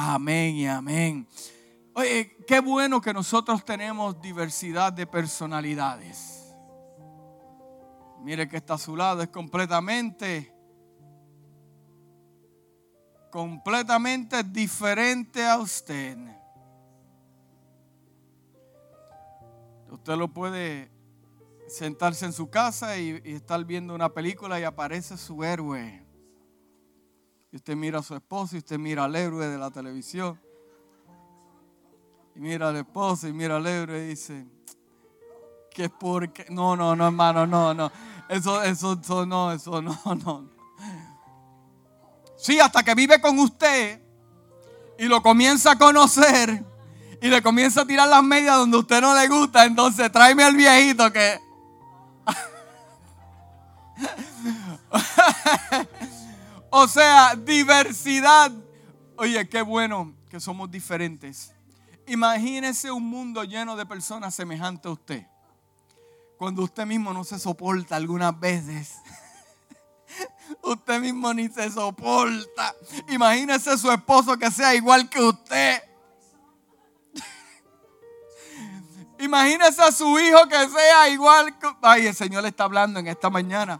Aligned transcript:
Amén 0.00 0.54
y 0.54 0.64
amén. 0.68 1.26
Oye, 1.92 2.36
qué 2.46 2.60
bueno 2.60 3.00
que 3.00 3.12
nosotros 3.12 3.64
tenemos 3.64 4.20
diversidad 4.20 4.92
de 4.92 5.08
personalidades. 5.08 6.54
Mire 8.20 8.48
que 8.48 8.58
está 8.58 8.74
a 8.74 8.78
su 8.78 8.94
lado, 8.94 9.22
es 9.22 9.28
completamente, 9.28 10.54
completamente 13.32 14.44
diferente 14.44 15.44
a 15.44 15.58
usted. 15.58 16.16
Usted 19.90 20.14
lo 20.14 20.28
puede 20.28 20.92
sentarse 21.66 22.24
en 22.24 22.32
su 22.32 22.48
casa 22.48 22.96
y, 22.98 23.20
y 23.24 23.32
estar 23.32 23.64
viendo 23.64 23.96
una 23.96 24.10
película 24.10 24.60
y 24.60 24.62
aparece 24.62 25.16
su 25.16 25.42
héroe. 25.42 26.07
Y 27.50 27.56
usted 27.56 27.76
mira 27.76 28.00
a 28.00 28.02
su 28.02 28.14
esposo 28.14 28.56
y 28.56 28.58
usted 28.58 28.78
mira 28.78 29.04
al 29.04 29.16
héroe 29.16 29.46
de 29.46 29.56
la 29.56 29.70
televisión. 29.70 30.38
Y 32.34 32.40
mira 32.40 32.68
al 32.68 32.76
esposo 32.76 33.26
y 33.26 33.32
mira 33.32 33.56
al 33.56 33.66
héroe 33.66 34.04
y 34.04 34.08
dice, 34.08 34.46
¿qué 35.70 35.88
porque? 35.88 36.44
No, 36.50 36.76
no, 36.76 36.94
no, 36.94 37.06
hermano, 37.06 37.46
no, 37.46 37.72
no. 37.72 37.90
Eso, 38.28 38.62
eso, 38.62 38.98
eso 39.00 39.24
no, 39.24 39.52
eso 39.52 39.80
no, 39.80 39.98
no. 40.04 40.50
Sí, 42.36 42.60
hasta 42.60 42.82
que 42.82 42.94
vive 42.94 43.20
con 43.20 43.38
usted 43.38 44.02
y 44.98 45.06
lo 45.06 45.22
comienza 45.22 45.72
a 45.72 45.78
conocer 45.78 46.64
y 47.20 47.28
le 47.28 47.42
comienza 47.42 47.80
a 47.80 47.86
tirar 47.86 48.08
las 48.08 48.22
medias 48.22 48.56
donde 48.56 48.76
usted 48.76 49.00
no 49.00 49.14
le 49.14 49.26
gusta, 49.26 49.64
entonces 49.64 50.12
tráeme 50.12 50.44
al 50.44 50.54
viejito 50.54 51.10
que... 51.12 51.40
o 56.70 56.88
sea, 56.88 57.36
diversidad. 57.36 58.50
Oye, 59.16 59.48
qué 59.48 59.62
bueno 59.62 60.14
que 60.28 60.40
somos 60.40 60.70
diferentes. 60.70 61.54
Imagínese 62.06 62.90
un 62.90 63.04
mundo 63.04 63.44
lleno 63.44 63.76
de 63.76 63.86
personas 63.86 64.34
semejantes 64.34 64.86
a 64.86 64.92
usted. 64.92 65.26
Cuando 66.38 66.62
usted 66.62 66.86
mismo 66.86 67.12
no 67.12 67.24
se 67.24 67.38
soporta 67.38 67.96
algunas 67.96 68.38
veces. 68.38 68.96
Usted 70.62 71.00
mismo 71.00 71.34
ni 71.34 71.48
se 71.48 71.70
soporta. 71.70 72.74
Imagínese 73.08 73.76
su 73.76 73.90
esposo 73.90 74.38
que 74.38 74.50
sea 74.50 74.74
igual 74.74 75.10
que 75.10 75.20
usted. 75.20 75.82
Imagínese 79.18 79.82
a 79.82 79.92
su 79.92 80.18
hijo 80.18 80.48
que 80.48 80.68
sea 80.68 81.08
igual 81.10 81.58
que... 81.58 81.68
Ay, 81.82 82.06
el 82.06 82.14
Señor 82.14 82.42
le 82.42 82.48
está 82.48 82.64
hablando 82.64 83.00
en 83.00 83.08
esta 83.08 83.28
mañana. 83.28 83.78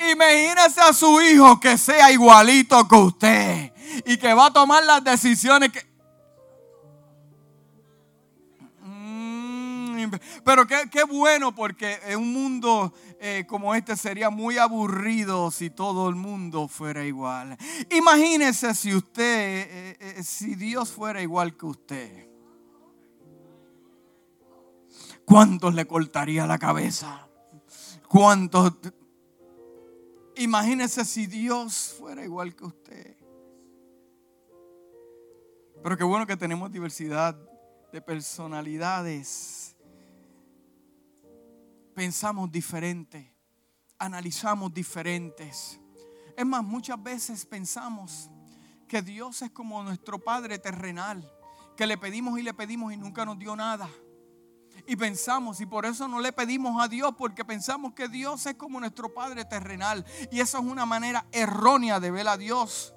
Imagínese 0.00 0.80
a 0.80 0.92
su 0.92 1.20
hijo 1.20 1.58
que 1.58 1.76
sea 1.76 2.10
igualito 2.12 2.86
que 2.86 2.94
usted 2.94 3.72
y 4.06 4.16
que 4.16 4.32
va 4.32 4.46
a 4.46 4.52
tomar 4.52 4.84
las 4.84 5.02
decisiones 5.02 5.72
que... 5.72 5.86
Mm, 8.82 10.10
pero 10.44 10.66
qué, 10.66 10.88
qué, 10.90 11.02
bueno 11.02 11.54
porque 11.54 11.98
en 12.06 12.18
un 12.18 12.32
mundo 12.32 12.92
eh, 13.20 13.44
como 13.48 13.74
este 13.74 13.96
sería 13.96 14.30
muy 14.30 14.58
aburrido 14.58 15.50
si 15.50 15.70
todo 15.70 16.08
el 16.08 16.14
mundo 16.14 16.68
fuera 16.68 17.04
igual. 17.04 17.56
Imagínese 17.90 18.74
si 18.74 18.94
usted, 18.94 19.66
eh, 19.68 19.96
eh, 19.98 20.22
si 20.22 20.54
Dios 20.54 20.90
fuera 20.90 21.20
igual 21.20 21.56
que 21.56 21.66
usted. 21.66 22.28
¿Cuántos 25.24 25.74
le 25.74 25.86
cortaría 25.86 26.46
la 26.46 26.58
cabeza? 26.58 27.28
¿Cuántos? 28.08 28.72
Imagínese 30.38 31.04
si 31.04 31.26
Dios 31.26 31.96
fuera 31.98 32.24
igual 32.24 32.54
que 32.54 32.64
usted. 32.64 33.16
Pero 35.82 35.96
qué 35.96 36.04
bueno 36.04 36.28
que 36.28 36.36
tenemos 36.36 36.70
diversidad 36.70 37.36
de 37.92 38.00
personalidades. 38.00 39.76
Pensamos 41.92 42.52
diferente, 42.52 43.34
analizamos 43.98 44.72
diferentes. 44.72 45.80
Es 46.36 46.46
más, 46.46 46.62
muchas 46.62 47.02
veces 47.02 47.44
pensamos 47.44 48.30
que 48.86 49.02
Dios 49.02 49.42
es 49.42 49.50
como 49.50 49.82
nuestro 49.82 50.20
Padre 50.20 50.60
terrenal, 50.60 51.28
que 51.76 51.84
le 51.84 51.98
pedimos 51.98 52.38
y 52.38 52.42
le 52.42 52.54
pedimos 52.54 52.92
y 52.92 52.96
nunca 52.96 53.24
nos 53.24 53.40
dio 53.40 53.56
nada. 53.56 53.90
Y 54.86 54.96
pensamos, 54.96 55.60
y 55.60 55.66
por 55.66 55.86
eso 55.86 56.08
no 56.08 56.20
le 56.20 56.32
pedimos 56.32 56.82
a 56.82 56.88
Dios, 56.88 57.12
porque 57.16 57.44
pensamos 57.44 57.92
que 57.94 58.08
Dios 58.08 58.46
es 58.46 58.54
como 58.54 58.80
nuestro 58.80 59.12
Padre 59.12 59.44
terrenal. 59.44 60.04
Y 60.30 60.40
eso 60.40 60.58
es 60.58 60.64
una 60.64 60.86
manera 60.86 61.26
errónea 61.32 62.00
de 62.00 62.10
ver 62.10 62.28
a 62.28 62.36
Dios. 62.36 62.94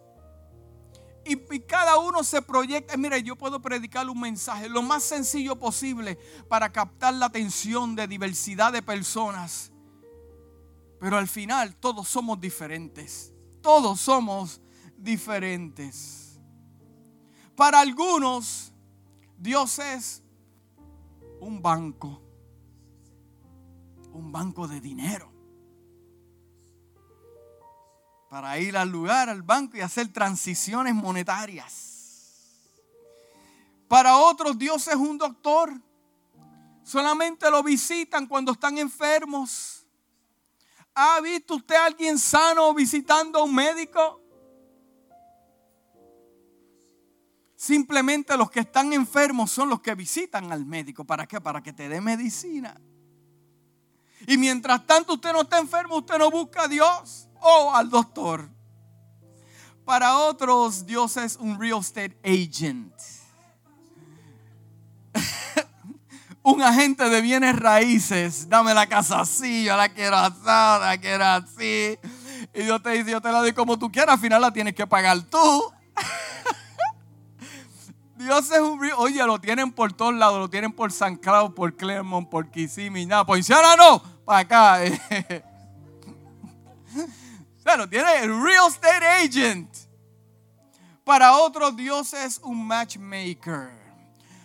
Y, 1.24 1.36
cada 1.62 1.98
uno 1.98 2.24
se 2.24 2.42
proyecta. 2.42 2.98
Mire, 2.98 3.22
yo 3.22 3.36
puedo 3.36 3.62
predicar 3.62 4.10
un 4.10 4.20
mensaje 4.20 4.68
lo 4.68 4.82
más 4.82 5.04
sencillo 5.04 5.58
posible 5.58 6.18
para 6.50 6.72
captar 6.72 7.14
la 7.14 7.28
atención 7.28 7.96
de 7.96 8.08
diversidad 8.08 8.74
de 8.74 8.82
personas. 8.82 9.72
Pero 11.00 11.18
al 11.18 11.28
final 11.28 11.76
todos 11.76 12.08
somos 12.08 12.40
diferentes. 12.40 13.34
Todos 13.62 14.02
somos 14.02 14.62
diferentes. 14.98 16.40
Para 17.56 17.80
algunos, 17.80 18.74
Dios 19.38 19.78
es 19.80 20.21
un 21.62 21.64
banco, 21.64 22.22
un 24.14 24.32
banco 24.32 24.68
de 24.68 24.82
dinero. 24.82 25.32
Para 28.32 28.58
ir 28.58 28.76
al 28.76 28.90
lugar, 28.90 29.30
al 29.30 29.44
banco 29.44 29.78
y 29.78 29.82
hacer 29.82 30.12
transiciones 30.12 30.96
monetarias. 30.96 32.72
Para 33.88 34.18
otros 34.18 34.58
Dios 34.58 34.88
es 34.88 34.96
un 34.96 35.20
doctor. 35.20 35.72
Solamente 36.84 37.52
lo 37.52 37.62
visitan 37.62 38.26
cuando 38.26 38.54
están 38.54 38.80
enfermos. 38.80 39.86
¿Ha 40.96 41.22
visto 41.22 41.56
usted 41.56 41.76
a 41.76 41.86
alguien 41.86 42.18
sano 42.18 42.74
visitando 42.74 43.40
a 43.40 43.44
un 43.44 43.54
médico? 43.54 44.21
Simplemente 47.62 48.36
los 48.38 48.50
que 48.50 48.62
están 48.62 48.92
enfermos 48.92 49.52
son 49.52 49.70
los 49.70 49.82
que 49.82 49.94
visitan 49.94 50.52
al 50.52 50.66
médico. 50.66 51.04
¿Para 51.04 51.28
qué? 51.28 51.40
Para 51.40 51.62
que 51.62 51.72
te 51.72 51.88
dé 51.88 52.02
medicina. 52.02 52.82
Y 54.26 54.36
mientras 54.36 54.88
tanto 54.88 55.14
usted 55.14 55.32
no 55.32 55.44
está 55.44 55.60
enfermo, 55.60 55.98
usted 55.98 56.18
no 56.18 56.32
busca 56.32 56.64
a 56.64 56.68
Dios 56.68 57.30
o 57.40 57.72
al 57.76 57.88
doctor. 57.88 58.50
Para 59.86 60.18
otros, 60.18 60.88
Dios 60.88 61.18
es 61.18 61.36
un 61.36 61.60
real 61.60 61.82
estate 61.82 62.18
agent. 62.24 62.96
un 66.42 66.64
agente 66.64 67.10
de 67.10 67.22
bienes 67.22 67.56
raíces. 67.56 68.50
Dame 68.50 68.74
la 68.74 68.88
casa 68.88 69.20
así, 69.20 69.66
yo 69.66 69.78
la 69.78 69.90
quiero 69.90 70.18
asada, 70.18 70.80
la 70.80 70.98
quiero 70.98 71.26
así. 71.26 71.96
Y 72.56 72.64
Dios 72.64 72.82
te 72.82 72.90
dice, 72.90 73.12
yo 73.12 73.22
te 73.22 73.32
la 73.32 73.38
doy 73.38 73.54
como 73.54 73.78
tú 73.78 73.92
quieras, 73.92 74.16
al 74.16 74.20
final 74.20 74.42
la 74.42 74.52
tienes 74.52 74.74
que 74.74 74.88
pagar 74.88 75.22
tú. 75.22 75.72
Dios 78.22 78.52
es 78.52 78.60
un 78.60 78.80
Oye, 78.98 79.24
lo 79.26 79.40
tienen 79.40 79.72
por 79.72 79.94
todos 79.94 80.14
lados. 80.14 80.40
Lo 80.40 80.50
tienen 80.50 80.72
por 80.72 80.92
San 80.92 81.16
Cloud, 81.16 81.54
por 81.54 81.76
Clermont, 81.76 82.30
por 82.30 82.50
Kissimmee. 82.50 83.06
Nada, 83.06 83.26
por 83.26 83.38
Inciana 83.38 83.76
no. 83.76 84.02
Para 84.26 84.40
acá. 84.40 84.80
o 87.66 87.78
lo 87.78 87.90
tiene 87.90 88.20
el 88.20 88.44
real 88.44 88.68
estate 88.68 89.06
agent. 89.06 89.70
Para 91.04 91.38
otros, 91.38 91.76
Dios 91.76 92.14
es 92.14 92.40
un 92.44 92.66
matchmaker. 92.66 93.82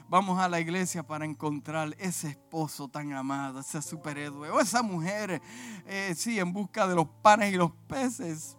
Vamos 0.09 0.41
a 0.41 0.49
la 0.49 0.61
iglesia 0.61 1.03
para 1.03 1.25
encontrar 1.25 1.95
ese 1.99 2.29
esposo 2.29 2.89
tan 2.89 3.13
amado, 3.13 3.59
ese 3.59 3.83
superhéroe 3.83 4.51
o 4.51 4.61
esa 4.61 4.81
mujer, 4.81 5.43
eh, 5.85 6.15
sí, 6.17 6.39
en 6.39 6.53
busca 6.53 6.87
de 6.87 6.95
los 6.95 7.09
panes 7.23 7.53
y 7.53 7.57
los 7.57 7.73
peces 7.89 8.57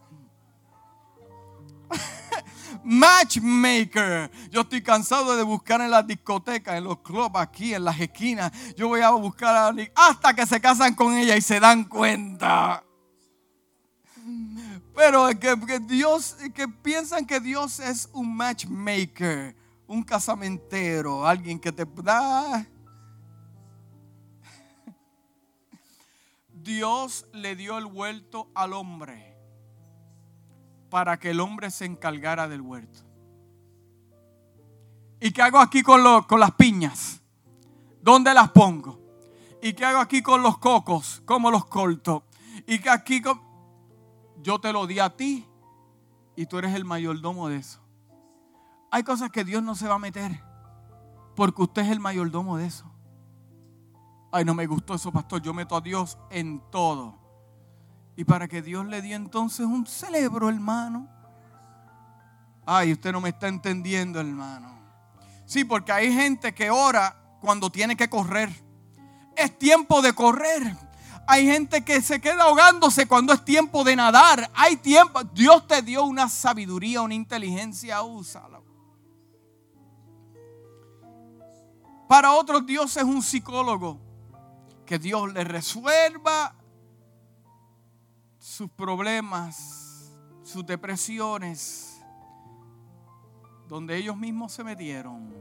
matchmaker. 2.83 4.31
Yo 4.49 4.61
estoy 4.61 4.81
cansado 4.81 5.35
de 5.35 5.43
buscar 5.43 5.81
en 5.81 5.91
las 5.91 6.05
discotecas, 6.05 6.75
en 6.75 6.83
los 6.83 6.99
clubs, 6.99 7.35
aquí, 7.35 7.73
en 7.73 7.83
las 7.83 7.99
esquinas. 7.99 8.51
Yo 8.75 8.87
voy 8.87 9.01
a 9.01 9.09
buscar 9.11 9.55
a 9.55 9.75
hasta 9.95 10.33
que 10.33 10.45
se 10.45 10.59
casan 10.61 10.95
con 10.95 11.15
ella 11.15 11.35
y 11.35 11.41
se 11.41 11.59
dan 11.59 11.83
cuenta. 11.83 12.83
Pero 14.95 15.27
que, 15.39 15.59
que 15.67 15.79
Dios, 15.79 16.37
que 16.53 16.67
piensan 16.67 17.25
que 17.25 17.39
Dios 17.39 17.79
es 17.79 18.09
un 18.13 18.35
matchmaker, 18.35 19.55
un 19.85 20.03
casamentero, 20.03 21.27
alguien 21.27 21.59
que 21.59 21.71
te 21.71 21.85
da. 22.03 22.65
Dios 26.51 27.25
le 27.31 27.55
dio 27.55 27.77
el 27.77 27.85
vuelto 27.85 28.49
al 28.53 28.73
hombre 28.73 29.26
para 30.89 31.17
que 31.19 31.31
el 31.31 31.39
hombre 31.39 31.71
se 31.71 31.85
encargara 31.85 32.47
del 32.47 32.61
huerto. 32.61 32.99
¿Y 35.19 35.31
qué 35.31 35.41
hago 35.41 35.59
aquí 35.59 35.81
con, 35.81 36.23
con 36.23 36.39
las 36.39 36.51
piñas? 36.51 37.21
¿Dónde 38.01 38.33
las 38.33 38.49
pongo? 38.51 38.99
¿Y 39.61 39.73
qué 39.73 39.85
hago 39.85 39.99
aquí 39.99 40.21
con 40.21 40.43
los 40.43 40.57
cocos? 40.59 41.21
¿Cómo 41.25 41.49
los 41.51 41.65
corto? 41.65 42.23
¿Y 42.67 42.79
qué 42.79 42.89
aquí 42.89 43.21
con... 43.21 43.41
Yo 44.41 44.59
te 44.59 44.71
lo 44.71 44.85
di 44.85 44.99
a 44.99 45.09
ti 45.09 45.45
y 46.35 46.45
tú 46.45 46.59
eres 46.59 46.75
el 46.75 46.85
mayordomo 46.85 47.49
de 47.49 47.57
eso. 47.57 47.81
Hay 48.91 49.03
cosas 49.03 49.31
que 49.31 49.43
Dios 49.43 49.63
no 49.63 49.75
se 49.75 49.87
va 49.87 49.95
a 49.95 49.99
meter 49.99 50.43
porque 51.35 51.61
usted 51.61 51.83
es 51.83 51.89
el 51.89 51.99
mayordomo 51.99 52.57
de 52.57 52.65
eso. 52.65 52.85
Ay, 54.31 54.43
no 54.43 54.53
me 54.53 54.65
gustó 54.67 54.95
eso, 54.95 55.11
pastor. 55.11 55.41
Yo 55.41 55.53
meto 55.53 55.75
a 55.75 55.81
Dios 55.81 56.17
en 56.29 56.61
todo. 56.71 57.26
Y 58.17 58.25
para 58.25 58.47
que 58.47 58.63
Dios 58.63 58.83
le 58.87 59.03
dio 59.03 59.15
entonces 59.15 59.67
un 59.67 59.85
celebro, 59.85 60.49
hermano. 60.49 61.07
Ay, 62.65 62.91
usted 62.91 63.11
no 63.11 63.21
me 63.21 63.29
está 63.29 63.47
entendiendo, 63.47 64.19
hermano. 64.19 64.75
Sí, 65.45 65.63
porque 65.63 65.91
hay 65.91 66.11
gente 66.11 66.53
que 66.53 66.71
ora 66.71 67.15
cuando 67.39 67.71
tiene 67.71 67.95
que 67.95 68.09
correr. 68.09 68.49
Es 69.35 69.57
tiempo 69.59 70.01
de 70.01 70.13
correr. 70.13 70.75
Hay 71.27 71.45
gente 71.45 71.85
que 71.85 72.01
se 72.01 72.19
queda 72.19 72.45
ahogándose 72.45 73.05
cuando 73.05 73.33
es 73.33 73.45
tiempo 73.45 73.83
de 73.83 73.95
nadar. 73.95 74.49
Hay 74.55 74.77
tiempo. 74.77 75.23
Dios 75.23 75.67
te 75.67 75.83
dio 75.83 76.03
una 76.03 76.27
sabiduría, 76.27 77.03
una 77.03 77.13
inteligencia. 77.13 78.01
Úsala. 78.01 78.61
Para 82.09 82.31
otros 82.31 82.65
Dios 82.65 82.97
es 82.97 83.03
un 83.03 83.21
psicólogo. 83.21 83.99
Que 84.87 84.97
Dios 84.97 85.31
le 85.31 85.43
resuelva 85.43 86.56
sus 88.57 88.71
problemas, 88.71 90.11
sus 90.41 90.65
depresiones, 90.65 92.01
donde 93.67 93.95
ellos 93.95 94.17
mismos 94.17 94.51
se 94.51 94.63
metieron. 94.63 95.31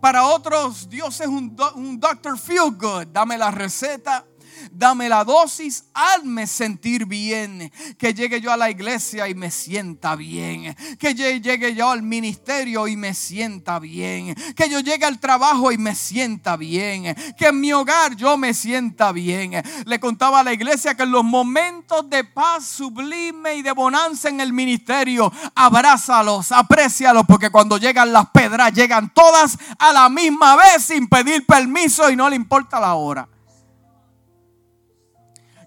Para 0.00 0.24
otros 0.26 0.88
Dios 0.88 1.20
es 1.20 1.26
un, 1.26 1.56
un 1.74 1.98
doctor 1.98 2.38
feel 2.38 2.70
good. 2.78 3.08
Dame 3.08 3.36
la 3.36 3.50
receta 3.50 4.24
Dame 4.70 5.08
la 5.08 5.24
dosis, 5.24 5.84
hazme 5.94 6.46
sentir 6.46 7.06
bien. 7.06 7.72
Que 7.98 8.14
llegue 8.14 8.40
yo 8.40 8.52
a 8.52 8.56
la 8.56 8.70
iglesia 8.70 9.28
y 9.28 9.34
me 9.34 9.50
sienta 9.50 10.16
bien. 10.16 10.76
Que 10.98 11.14
llegue 11.14 11.74
yo 11.74 11.90
al 11.90 12.02
ministerio 12.02 12.88
y 12.88 12.96
me 12.96 13.14
sienta 13.14 13.78
bien. 13.78 14.34
Que 14.54 14.68
yo 14.68 14.80
llegue 14.80 15.04
al 15.04 15.18
trabajo 15.18 15.72
y 15.72 15.78
me 15.78 15.94
sienta 15.94 16.56
bien. 16.56 17.14
Que 17.36 17.48
en 17.48 17.60
mi 17.60 17.72
hogar 17.72 18.16
yo 18.16 18.36
me 18.36 18.54
sienta 18.54 19.12
bien. 19.12 19.62
Le 19.86 20.00
contaba 20.00 20.40
a 20.40 20.44
la 20.44 20.52
iglesia 20.52 20.94
que 20.94 21.02
en 21.02 21.12
los 21.12 21.24
momentos 21.24 22.08
de 22.08 22.24
paz 22.24 22.66
sublime 22.66 23.56
y 23.56 23.62
de 23.62 23.72
bonanza 23.72 24.28
en 24.28 24.40
el 24.40 24.52
ministerio, 24.52 25.32
abrázalos, 25.54 26.52
aprécialos, 26.52 27.24
porque 27.26 27.50
cuando 27.50 27.78
llegan 27.78 28.12
las 28.12 28.30
pedras, 28.30 28.72
llegan 28.72 29.12
todas 29.12 29.58
a 29.78 29.92
la 29.92 30.08
misma 30.08 30.56
vez 30.56 30.84
sin 30.84 31.08
pedir 31.08 31.46
permiso 31.46 32.10
y 32.10 32.16
no 32.16 32.28
le 32.28 32.36
importa 32.36 32.80
la 32.80 32.94
hora. 32.94 33.28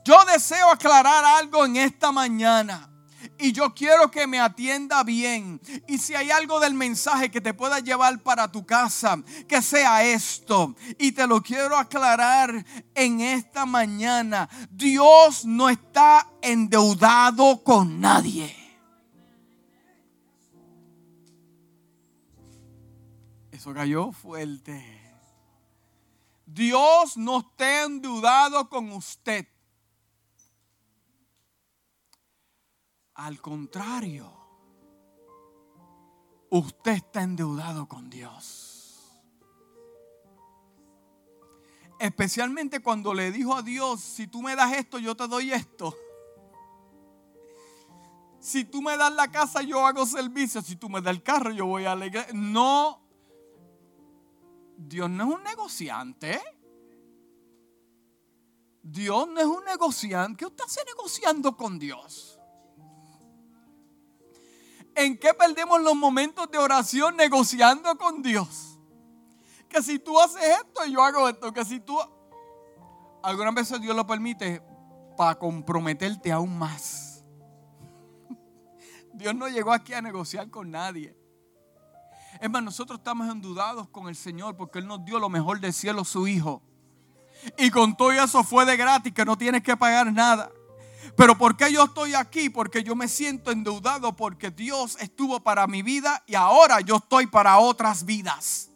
Yo 0.06 0.24
deseo 0.26 0.70
aclarar 0.70 1.26
algo 1.26 1.66
en 1.66 1.78
esta 1.78 2.12
mañana. 2.12 2.92
Y 3.40 3.52
yo 3.52 3.74
quiero 3.74 4.12
que 4.12 4.28
me 4.28 4.40
atienda 4.40 5.04
bien. 5.04 5.60
Y 5.88 5.98
si 5.98 6.14
hay 6.14 6.30
algo 6.30 6.60
del 6.60 6.76
mensaje 6.76 7.32
que 7.32 7.42
te 7.42 7.56
pueda 7.56 7.80
llevar 7.80 8.22
para 8.22 8.52
tu 8.52 8.68
casa, 8.68 9.18
que 9.48 9.64
sea 9.64 10.04
esto. 10.04 10.76
Y 11.00 11.12
te 11.12 11.26
lo 11.26 11.42
quiero 11.42 11.76
aclarar 11.76 12.64
en 12.94 13.20
esta 13.20 13.66
mañana. 13.66 14.48
Dios 14.70 15.44
no 15.44 15.70
está 15.70 16.30
endeudado 16.44 17.64
con 17.64 18.00
nadie. 18.00 18.56
Eso 23.52 23.74
cayó 23.74 24.12
fuerte. 24.12 25.02
Dios 26.46 27.18
no 27.18 27.40
está 27.40 27.86
endeudado 27.86 28.70
con 28.70 28.92
usted. 28.92 29.48
Al 33.16 33.42
contrario, 33.42 34.32
usted 36.50 36.92
está 36.92 37.24
endeudado 37.24 37.88
con 37.88 38.10
Dios. 38.10 38.76
Especialmente 42.00 42.82
cuando 42.82 43.14
le 43.14 43.32
dijo 43.32 43.56
a 43.56 43.62
Dios, 43.62 44.02
si 44.02 44.28
tú 44.28 44.42
me 44.42 44.56
das 44.56 44.74
esto, 44.74 45.00
yo 45.00 45.16
te 45.16 45.28
doy 45.28 45.52
esto. 45.52 45.96
Si 48.40 48.66
tú 48.66 48.82
me 48.82 48.96
das 48.96 49.12
la 49.14 49.32
casa, 49.32 49.62
yo 49.62 49.86
hago 49.86 50.06
servicio. 50.06 50.62
Si 50.62 50.76
tú 50.76 50.90
me 50.90 51.02
das 51.02 51.16
el 51.16 51.24
carro, 51.24 51.52
yo 51.52 51.66
voy 51.66 51.86
a 51.86 51.96
la 51.96 52.06
iglesia. 52.06 52.32
No, 52.34 53.02
Dios 54.78 55.10
no 55.10 55.24
es 55.24 55.36
un 55.36 55.44
negociante. 55.44 56.42
Dios 58.84 59.28
no 59.30 59.40
es 59.40 59.48
un 59.48 59.64
negociante. 59.66 60.38
¿Qué 60.38 60.46
usted 60.46 60.64
hace 60.64 60.84
negociando 60.86 61.58
con 61.58 61.80
Dios? 61.80 62.35
¿En 64.96 65.18
qué 65.18 65.34
perdemos 65.34 65.82
los 65.82 65.96
momentos 65.96 66.50
de 66.50 66.58
oración 66.58 67.18
negociando 67.18 67.98
con 67.98 68.22
Dios? 68.22 68.80
Que 69.68 69.84
si 69.84 70.00
tú 70.00 70.20
haces 70.20 70.42
esto 70.42 70.86
yo 70.86 71.04
hago 71.04 71.28
esto, 71.28 71.52
que 71.54 71.66
si 71.66 71.80
tú... 71.82 72.00
Algunas 73.22 73.54
veces 73.54 73.82
Dios 73.82 73.96
lo 73.96 74.08
permite 74.08 74.62
para 75.18 75.36
comprometerte 75.36 76.32
aún 76.32 76.58
más. 76.58 77.24
Dios 79.14 79.36
no 79.36 79.50
llegó 79.50 79.74
aquí 79.74 79.94
a 79.94 80.02
negociar 80.02 80.50
con 80.50 80.72
nadie. 80.72 81.18
Es 82.40 82.50
más, 82.50 82.64
nosotros 82.64 83.00
estamos 83.00 83.30
endudados 83.30 83.90
con 83.90 84.08
el 84.08 84.16
Señor 84.16 84.56
porque 84.56 84.80
Él 84.80 84.88
nos 84.88 85.04
dio 85.04 85.20
lo 85.20 85.30
mejor 85.30 85.60
del 85.60 85.74
cielo, 85.74 86.06
su 86.06 86.28
Hijo. 86.28 86.62
Y 87.58 87.70
con 87.70 87.96
todo 87.96 88.12
eso 88.12 88.44
fue 88.44 88.66
de 88.66 88.78
gratis, 88.78 89.14
que 89.14 89.26
no 89.26 89.38
tienes 89.38 89.64
que 89.64 89.76
pagar 89.76 90.12
nada. 90.12 90.52
Pero 91.16 91.38
¿por 91.38 91.56
qué 91.56 91.72
yo 91.72 91.86
estoy 91.86 92.14
aquí? 92.14 92.50
Porque 92.50 92.84
yo 92.84 92.96
me 92.96 93.08
siento 93.08 93.52
endeudado 93.52 94.16
porque 94.16 94.52
Dios 94.52 94.98
estuvo 95.00 95.40
para 95.40 95.66
mi 95.66 95.82
vida 95.82 96.24
y 96.28 96.36
ahora 96.36 96.82
yo 96.82 96.98
estoy 96.98 97.28
para 97.28 97.58
otras 97.58 98.04
vidas. 98.04 98.70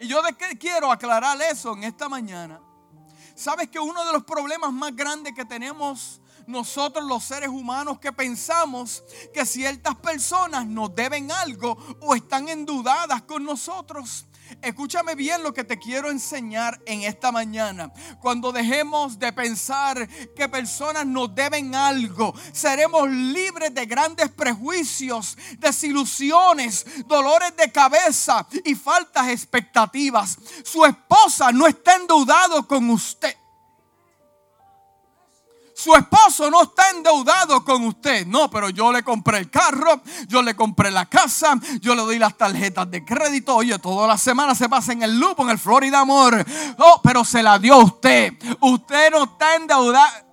Y 0.00 0.06
yo 0.06 0.22
de 0.22 0.32
qué 0.34 0.56
quiero 0.58 0.90
aclarar 0.90 1.40
eso 1.42 1.74
en 1.74 1.84
esta 1.84 2.08
mañana. 2.08 2.60
Sabes 3.34 3.68
que 3.68 3.78
uno 3.78 4.04
de 4.04 4.12
los 4.12 4.24
problemas 4.24 4.72
más 4.72 4.94
grandes 4.94 5.34
que 5.34 5.44
tenemos 5.44 6.20
nosotros 6.48 7.04
los 7.04 7.24
seres 7.24 7.50
humanos 7.50 7.98
que 7.98 8.10
pensamos 8.10 9.04
que 9.34 9.44
ciertas 9.44 9.94
personas 9.96 10.66
nos 10.66 10.94
deben 10.94 11.30
algo 11.30 11.76
o 12.00 12.14
están 12.14 12.48
endudadas 12.48 13.22
con 13.22 13.44
nosotros. 13.44 14.24
Escúchame 14.62 15.14
bien 15.14 15.42
lo 15.42 15.52
que 15.52 15.64
te 15.64 15.78
quiero 15.78 16.10
enseñar 16.10 16.80
en 16.86 17.02
esta 17.02 17.30
mañana. 17.32 17.92
Cuando 18.20 18.52
dejemos 18.52 19.18
de 19.18 19.32
pensar 19.32 20.08
que 20.34 20.48
personas 20.48 21.06
nos 21.06 21.34
deben 21.34 21.74
algo, 21.74 22.34
seremos 22.52 23.08
libres 23.08 23.74
de 23.74 23.86
grandes 23.86 24.28
prejuicios, 24.30 25.36
desilusiones, 25.58 26.86
dolores 27.06 27.56
de 27.56 27.70
cabeza 27.70 28.46
y 28.64 28.74
faltas 28.74 29.28
expectativas. 29.28 30.38
Su 30.64 30.84
esposa 30.84 31.52
no 31.52 31.66
está 31.66 31.96
endeudado 31.96 32.66
con 32.66 32.90
usted. 32.90 33.34
Su 35.78 35.94
esposo 35.94 36.50
no 36.50 36.62
está 36.62 36.90
endeudado 36.90 37.64
con 37.64 37.84
usted. 37.84 38.26
No, 38.26 38.50
pero 38.50 38.68
yo 38.68 38.90
le 38.90 39.04
compré 39.04 39.38
el 39.38 39.48
carro, 39.48 40.02
yo 40.26 40.42
le 40.42 40.56
compré 40.56 40.90
la 40.90 41.06
casa, 41.06 41.54
yo 41.80 41.94
le 41.94 42.02
doy 42.02 42.18
las 42.18 42.36
tarjetas 42.36 42.90
de 42.90 43.04
crédito. 43.04 43.54
Oye, 43.54 43.78
toda 43.78 44.08
la 44.08 44.18
semana 44.18 44.56
se 44.56 44.68
pasa 44.68 44.90
en 44.90 45.04
el 45.04 45.20
lupo, 45.20 45.44
en 45.44 45.50
el 45.50 45.58
Florida 45.58 46.00
Amor. 46.00 46.44
Oh, 46.78 47.00
pero 47.00 47.24
se 47.24 47.44
la 47.44 47.60
dio 47.60 47.78
usted. 47.78 48.32
Usted 48.58 49.12
no 49.12 49.22
está 49.22 49.54
endeudado. 49.54 50.27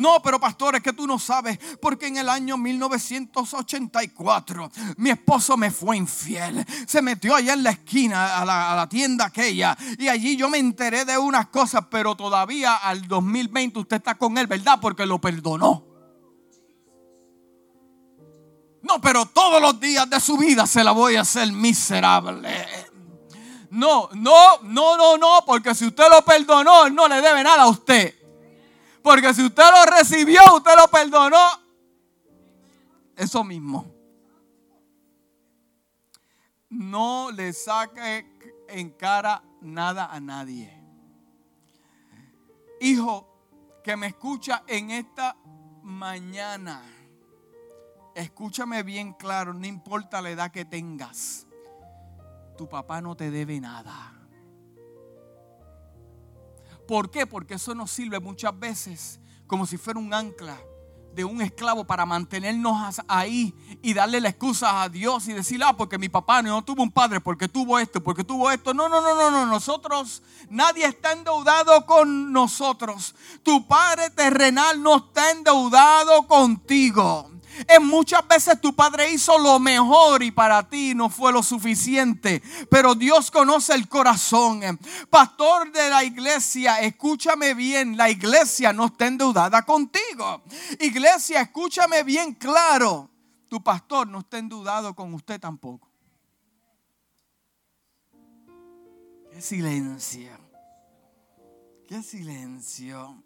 No, 0.00 0.20
pero 0.22 0.40
pastor, 0.40 0.76
es 0.76 0.82
que 0.82 0.94
tú 0.94 1.06
no 1.06 1.18
sabes, 1.18 1.58
porque 1.78 2.06
en 2.06 2.16
el 2.16 2.30
año 2.30 2.56
1984 2.56 4.70
mi 4.96 5.10
esposo 5.10 5.58
me 5.58 5.70
fue 5.70 5.98
infiel. 5.98 6.64
Se 6.86 7.02
metió 7.02 7.34
allá 7.34 7.52
en 7.52 7.62
la 7.62 7.72
esquina 7.72 8.38
a 8.38 8.76
la, 8.76 8.88
tienda 8.88 9.26
aquella 9.26 9.76
y 9.98 10.08
allí 10.08 10.38
yo 10.38 10.48
me 10.48 10.56
enteré 10.56 11.04
de 11.04 11.18
unas 11.18 11.48
cosas, 11.48 11.84
pero 11.90 12.14
todavía 12.14 12.76
al 12.76 13.06
2020 13.06 13.80
usted 13.80 13.98
está 13.98 14.14
con 14.14 14.38
él, 14.38 14.46
¿verdad? 14.46 14.78
Porque 14.80 15.04
lo 15.04 15.20
perdonó. 15.20 15.84
No, 18.80 19.02
pero 19.02 19.26
todos 19.26 19.60
los 19.60 19.78
días 19.78 20.08
de 20.08 20.18
su 20.18 20.38
vida 20.38 20.66
se 20.66 20.82
la 20.82 20.92
voy 20.92 21.16
a 21.16 21.20
hacer 21.20 21.52
miserable. 21.52 22.66
No, 23.68 24.08
no, 24.14 24.62
no, 24.62 24.96
no, 24.96 25.18
no, 25.18 25.44
porque 25.44 25.74
si 25.74 25.88
usted 25.88 26.04
lo 26.10 26.24
perdonó, 26.24 26.88
no 26.88 27.06
le 27.06 27.20
debe 27.20 27.44
nada 27.44 27.64
a 27.64 27.68
usted. 27.68 28.19
Porque 29.02 29.32
si 29.34 29.44
usted 29.44 29.62
lo 29.62 29.96
recibió, 29.96 30.40
usted 30.56 30.72
lo 30.76 30.88
perdonó. 30.88 31.46
Eso 33.16 33.44
mismo. 33.44 33.94
No 36.68 37.30
le 37.30 37.52
saque 37.52 38.26
en 38.68 38.90
cara 38.90 39.42
nada 39.60 40.06
a 40.06 40.20
nadie. 40.20 40.80
Hijo 42.80 43.26
que 43.82 43.96
me 43.96 44.06
escucha 44.06 44.62
en 44.66 44.90
esta 44.90 45.36
mañana, 45.82 46.82
escúchame 48.14 48.82
bien 48.82 49.12
claro, 49.14 49.52
no 49.52 49.66
importa 49.66 50.22
la 50.22 50.30
edad 50.30 50.50
que 50.50 50.64
tengas, 50.64 51.46
tu 52.56 52.68
papá 52.68 53.00
no 53.00 53.16
te 53.16 53.30
debe 53.30 53.60
nada. 53.60 54.19
¿Por 56.90 57.08
qué? 57.08 57.24
Porque 57.24 57.54
eso 57.54 57.72
nos 57.72 57.92
sirve 57.92 58.18
muchas 58.18 58.58
veces 58.58 59.20
como 59.46 59.64
si 59.64 59.76
fuera 59.76 60.00
un 60.00 60.12
ancla 60.12 60.58
de 61.14 61.24
un 61.24 61.40
esclavo 61.40 61.84
para 61.84 62.04
mantenernos 62.04 63.00
ahí 63.06 63.54
y 63.80 63.94
darle 63.94 64.20
la 64.20 64.30
excusa 64.30 64.82
a 64.82 64.88
Dios 64.88 65.28
y 65.28 65.32
decir, 65.32 65.62
ah, 65.62 65.76
porque 65.76 65.98
mi 65.98 66.08
papá 66.08 66.42
no 66.42 66.64
tuvo 66.64 66.82
un 66.82 66.90
padre, 66.90 67.20
porque 67.20 67.46
tuvo 67.46 67.78
esto, 67.78 68.02
porque 68.02 68.24
tuvo 68.24 68.50
esto. 68.50 68.74
No, 68.74 68.88
no, 68.88 69.00
no, 69.00 69.14
no, 69.14 69.30
no. 69.30 69.46
Nosotros, 69.46 70.20
nadie 70.48 70.84
está 70.84 71.12
endeudado 71.12 71.86
con 71.86 72.32
nosotros. 72.32 73.14
Tu 73.44 73.68
padre 73.68 74.10
terrenal 74.10 74.82
no 74.82 74.96
está 74.96 75.30
endeudado 75.30 76.26
contigo. 76.26 77.29
En 77.68 77.86
muchas 77.86 78.26
veces 78.26 78.60
tu 78.60 78.74
padre 78.74 79.10
hizo 79.10 79.38
lo 79.38 79.58
mejor 79.58 80.22
y 80.22 80.30
para 80.30 80.68
ti 80.68 80.94
no 80.94 81.10
fue 81.10 81.32
lo 81.32 81.42
suficiente. 81.42 82.42
Pero 82.70 82.94
Dios 82.94 83.30
conoce 83.30 83.74
el 83.74 83.88
corazón. 83.88 84.78
Pastor 85.08 85.72
de 85.72 85.90
la 85.90 86.04
iglesia, 86.04 86.80
escúchame 86.80 87.54
bien. 87.54 87.96
La 87.96 88.10
iglesia 88.10 88.72
no 88.72 88.86
está 88.86 89.06
endeudada 89.06 89.62
contigo. 89.62 90.42
Iglesia, 90.78 91.40
escúchame 91.42 92.02
bien 92.02 92.34
claro. 92.34 93.10
Tu 93.48 93.62
pastor 93.62 94.06
no 94.06 94.20
está 94.20 94.38
endeudado 94.38 94.94
con 94.94 95.12
usted 95.14 95.40
tampoco. 95.40 95.90
Qué 99.32 99.40
silencio. 99.40 100.30
Qué 101.86 102.02
silencio. 102.02 103.22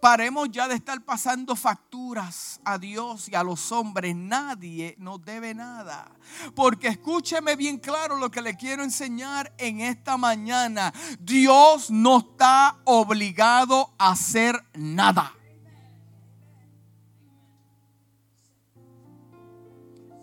Paremos 0.00 0.50
ya 0.50 0.68
de 0.68 0.74
estar 0.74 1.02
pasando 1.04 1.56
facturas 1.56 2.60
a 2.64 2.78
Dios 2.78 3.28
y 3.28 3.34
a 3.34 3.42
los 3.42 3.72
hombres. 3.72 4.14
Nadie 4.14 4.94
nos 4.98 5.24
debe 5.24 5.54
nada. 5.54 6.10
Porque 6.54 6.88
escúcheme 6.88 7.56
bien 7.56 7.78
claro 7.78 8.16
lo 8.16 8.30
que 8.30 8.42
le 8.42 8.56
quiero 8.56 8.82
enseñar 8.82 9.52
en 9.58 9.80
esta 9.80 10.16
mañana. 10.16 10.92
Dios 11.20 11.90
no 11.90 12.18
está 12.18 12.78
obligado 12.84 13.92
a 13.98 14.12
hacer 14.12 14.62
nada. 14.74 15.32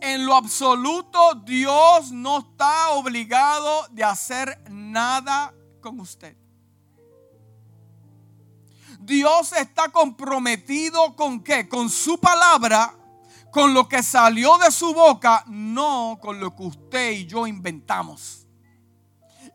En 0.02 0.26
lo 0.26 0.36
absoluto, 0.36 1.36
Dios 1.46 2.12
no 2.12 2.40
está 2.40 2.90
obligado 2.92 3.88
de 3.92 4.04
hacer 4.04 4.60
nada 4.68 5.54
con 5.80 6.00
usted. 6.00 6.41
Dios 9.00 9.54
está 9.54 9.90
comprometido 9.90 11.16
con 11.16 11.44
qué? 11.44 11.68
Con 11.68 11.90
su 11.90 12.20
palabra, 12.20 12.96
con 13.52 13.74
lo 13.74 13.88
que 13.88 14.04
salió 14.04 14.58
de 14.58 14.72
su 14.72 14.94
boca, 14.94 15.44
no 15.48 16.20
con 16.22 16.40
lo 16.40 16.56
que 16.56 16.64
usted 16.64 17.12
y 17.12 17.26
yo 17.26 17.48
inventamos 17.48 18.41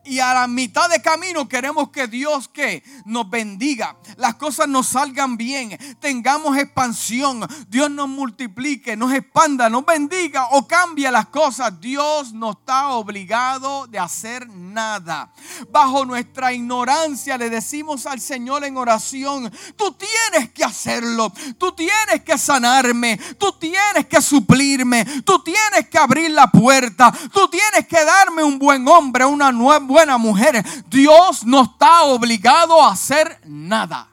y 0.07 0.19
a 0.19 0.33
la 0.33 0.47
mitad 0.47 0.89
de 0.89 1.01
camino 1.01 1.47
queremos 1.47 1.89
que 1.89 2.07
Dios 2.07 2.47
que 2.47 2.83
nos 3.05 3.29
bendiga, 3.29 3.97
las 4.17 4.35
cosas 4.35 4.67
nos 4.67 4.87
salgan 4.87 5.37
bien, 5.37 5.77
tengamos 5.99 6.57
expansión, 6.57 7.45
Dios 7.67 7.89
nos 7.91 8.07
multiplique, 8.07 8.95
nos 8.95 9.13
expanda, 9.13 9.69
nos 9.69 9.85
bendiga 9.85 10.47
o 10.51 10.67
cambie 10.67 11.11
las 11.11 11.27
cosas. 11.27 11.79
Dios 11.79 12.33
no 12.33 12.51
está 12.51 12.89
obligado 12.89 13.87
de 13.87 13.99
hacer 13.99 14.49
nada. 14.49 15.31
Bajo 15.69 16.05
nuestra 16.05 16.53
ignorancia 16.53 17.37
le 17.37 17.49
decimos 17.49 18.05
al 18.05 18.19
Señor 18.19 18.63
en 18.63 18.77
oración, 18.77 19.51
tú 19.75 19.93
tienes 19.93 20.51
que 20.51 20.63
hacerlo, 20.63 21.31
tú 21.57 21.73
tienes 21.73 22.23
que 22.23 22.37
sanarme, 22.37 23.17
tú 23.37 23.51
tienes 23.59 24.05
que 24.07 24.21
suplirme, 24.21 25.05
tú 25.23 25.43
tienes 25.43 25.89
que 25.89 25.97
abrir 25.97 26.31
la 26.31 26.47
puerta, 26.47 27.11
tú 27.33 27.47
tienes 27.49 27.87
que 27.87 28.03
darme 28.03 28.43
un 28.43 28.57
buen 28.57 28.87
hombre, 28.87 29.25
una 29.25 29.51
nueva 29.51 29.96
buena 29.97 30.19
mujer. 30.19 30.63
Dios 30.91 31.43
no 31.43 31.63
está 31.63 32.03
obligado 32.03 32.83
a 32.83 32.91
hacer 32.91 33.41
nada. 33.45 34.07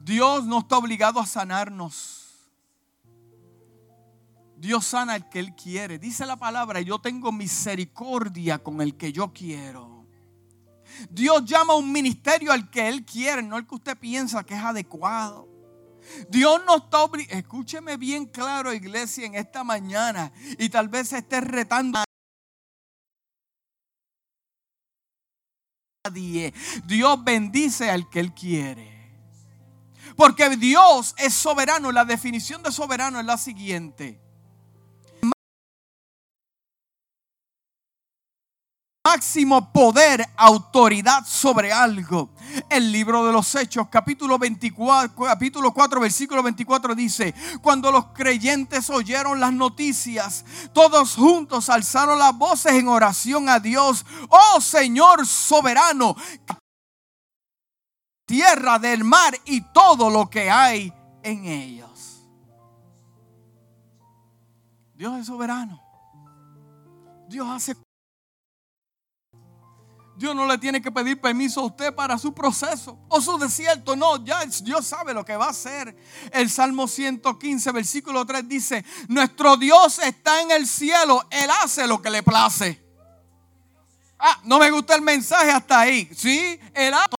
Dios 0.00 0.46
no 0.46 0.60
está 0.60 0.78
obligado 0.78 1.20
a 1.20 1.26
sanarnos. 1.26 2.30
Dios 4.56 4.86
sana 4.86 5.12
al 5.12 5.28
que 5.28 5.38
Él 5.38 5.54
quiere. 5.54 5.98
Dice 5.98 6.24
la 6.24 6.36
palabra, 6.36 6.80
yo 6.80 6.98
tengo 6.98 7.30
misericordia 7.30 8.58
con 8.58 8.80
el 8.80 8.96
que 8.96 9.12
yo 9.12 9.30
quiero. 9.34 10.06
Dios 11.10 11.44
llama 11.44 11.74
a 11.74 11.76
un 11.76 11.92
ministerio 11.92 12.50
al 12.52 12.70
que 12.70 12.88
Él 12.88 13.04
quiere, 13.04 13.42
no 13.42 13.58
el 13.58 13.66
que 13.66 13.74
usted 13.74 13.98
piensa 13.98 14.44
que 14.44 14.54
es 14.54 14.62
adecuado. 14.62 15.46
Dios 16.28 16.60
no 16.66 16.76
está 16.76 17.00
obligado. 17.00 17.38
Escúcheme 17.38 17.96
bien 17.96 18.26
claro, 18.26 18.72
iglesia, 18.72 19.26
en 19.26 19.34
esta 19.34 19.64
mañana. 19.64 20.32
Y 20.58 20.68
tal 20.68 20.88
vez 20.88 21.12
esté 21.12 21.40
retando 21.40 22.00
Dios 26.84 27.24
bendice 27.24 27.90
al 27.90 28.08
que 28.08 28.20
Él 28.20 28.32
quiere. 28.32 28.98
Porque 30.16 30.56
Dios 30.56 31.14
es 31.18 31.34
soberano. 31.34 31.92
La 31.92 32.04
definición 32.04 32.62
de 32.62 32.72
soberano 32.72 33.20
es 33.20 33.26
la 33.26 33.38
siguiente. 33.38 34.20
Máximo 39.18 39.72
poder, 39.72 40.24
autoridad 40.36 41.26
sobre 41.26 41.72
algo. 41.72 42.30
El 42.70 42.92
libro 42.92 43.26
de 43.26 43.32
los 43.32 43.52
Hechos, 43.56 43.88
capítulo 43.90 44.38
24, 44.38 45.12
capítulo 45.24 45.74
4, 45.74 46.00
versículo 46.00 46.40
24 46.40 46.94
dice, 46.94 47.34
cuando 47.60 47.90
los 47.90 48.06
creyentes 48.14 48.88
oyeron 48.90 49.40
las 49.40 49.52
noticias, 49.52 50.44
todos 50.72 51.16
juntos 51.16 51.68
alzaron 51.68 52.16
las 52.20 52.38
voces 52.38 52.74
en 52.74 52.86
oración 52.86 53.48
a 53.48 53.58
Dios. 53.58 54.06
Oh 54.28 54.60
Señor 54.60 55.26
soberano, 55.26 56.14
tierra 58.24 58.78
del 58.78 59.02
mar 59.02 59.36
y 59.46 59.62
todo 59.72 60.10
lo 60.10 60.30
que 60.30 60.48
hay 60.48 60.92
en 61.24 61.44
ellos. 61.44 62.22
Dios 64.94 65.18
es 65.18 65.26
soberano. 65.26 65.82
Dios 67.28 67.48
hace 67.48 67.74
Dios 70.18 70.34
no 70.34 70.46
le 70.46 70.58
tiene 70.58 70.82
que 70.82 70.90
pedir 70.90 71.20
permiso 71.20 71.60
a 71.60 71.66
usted 71.66 71.94
para 71.94 72.18
su 72.18 72.34
proceso 72.34 72.98
o 73.08 73.20
su 73.20 73.38
desierto. 73.38 73.94
No, 73.94 74.24
ya 74.24 74.44
Dios 74.62 74.84
sabe 74.84 75.14
lo 75.14 75.24
que 75.24 75.36
va 75.36 75.46
a 75.46 75.50
hacer. 75.50 75.96
El 76.32 76.50
Salmo 76.50 76.88
115, 76.88 77.70
versículo 77.70 78.26
3 78.26 78.48
dice, 78.48 78.84
nuestro 79.06 79.56
Dios 79.56 80.00
está 80.00 80.42
en 80.42 80.50
el 80.50 80.66
cielo, 80.66 81.24
Él 81.30 81.48
hace 81.62 81.86
lo 81.86 82.02
que 82.02 82.10
le 82.10 82.24
place. 82.24 82.84
Ah, 84.18 84.40
no 84.42 84.58
me 84.58 84.72
gusta 84.72 84.96
el 84.96 85.02
mensaje 85.02 85.52
hasta 85.52 85.78
ahí. 85.78 86.10
Sí, 86.12 86.58
Él 86.74 86.92
hace 86.94 87.14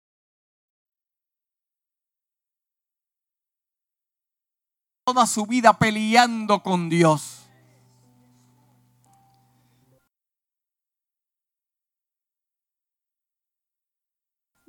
toda 5.04 5.24
su 5.24 5.46
vida 5.46 5.72
peleando 5.78 6.64
con 6.64 6.88
Dios. 6.88 7.37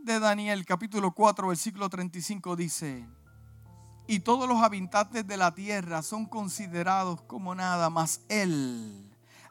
De 0.03 0.19
Daniel 0.19 0.65
capítulo 0.65 1.11
4 1.11 1.47
versículo 1.47 1.89
35 1.89 2.55
dice, 2.55 3.07
y 4.07 4.21
todos 4.21 4.47
los 4.47 4.61
habitantes 4.63 5.27
de 5.27 5.37
la 5.37 5.53
tierra 5.53 6.01
son 6.01 6.25
considerados 6.25 7.21
como 7.21 7.53
nada, 7.53 7.89
más 7.89 8.21
Él 8.29 9.09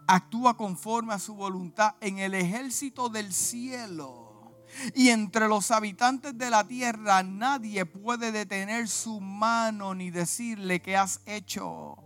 actúa 0.09 0.57
conforme 0.57 1.12
a 1.12 1.19
su 1.19 1.35
voluntad 1.35 1.95
en 2.00 2.19
el 2.19 2.35
ejército 2.35 3.09
del 3.11 3.33
cielo. 3.33 4.25
Y 4.95 5.11
entre 5.11 5.49
los 5.49 5.71
habitantes 5.71 6.37
de 6.37 6.50
la 6.50 6.67
tierra 6.67 7.23
nadie 7.23 7.87
puede 7.87 8.33
detener 8.33 8.88
su 8.88 9.21
mano 9.21 9.95
ni 9.95 10.11
decirle 10.11 10.81
que 10.81 10.97
has 10.97 11.21
hecho. 11.26 11.97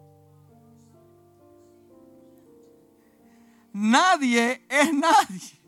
Nadie 3.73 4.67
es 4.69 4.93
nadie. 4.93 5.62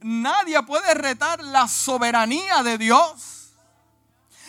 Nadie 0.00 0.62
puede 0.62 0.94
retar 0.94 1.42
la 1.42 1.68
soberanía 1.68 2.62
de 2.62 2.78
Dios. 2.78 3.52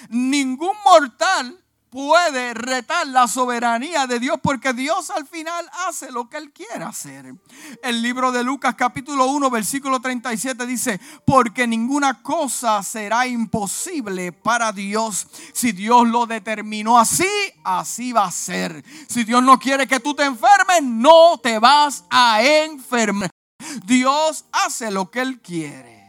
Ningún 0.09 0.75
mortal 0.83 1.65
puede 1.95 2.53
retar 2.53 3.07
la 3.07 3.25
soberanía 3.25 4.05
de 4.05 4.19
Dios 4.19 4.37
porque 4.43 4.73
Dios 4.73 5.09
al 5.11 5.25
final 5.25 5.65
hace 5.87 6.11
lo 6.11 6.29
que 6.29 6.35
Él 6.35 6.51
quiere 6.51 6.83
hacer. 6.83 7.33
El 7.81 8.01
libro 8.01 8.33
de 8.33 8.43
Lucas 8.43 8.75
capítulo 8.75 9.27
1 9.27 9.49
versículo 9.49 10.01
37 10.01 10.65
dice, 10.65 10.99
porque 11.23 11.65
ninguna 11.65 12.21
cosa 12.21 12.83
será 12.83 13.27
imposible 13.27 14.33
para 14.33 14.73
Dios. 14.73 15.25
Si 15.53 15.71
Dios 15.71 16.05
lo 16.09 16.25
determinó 16.25 16.99
así, 16.99 17.29
así 17.63 18.11
va 18.11 18.25
a 18.25 18.31
ser. 18.31 18.83
Si 19.07 19.23
Dios 19.23 19.41
no 19.41 19.57
quiere 19.57 19.87
que 19.87 20.01
tú 20.01 20.13
te 20.13 20.25
enfermes, 20.25 20.83
no 20.83 21.39
te 21.41 21.59
vas 21.59 22.03
a 22.09 22.43
enfermar. 22.43 23.34
Dios 23.85 24.45
hace 24.51 24.91
lo 24.91 25.09
que 25.11 25.21
Él 25.21 25.41
quiere. 25.41 26.05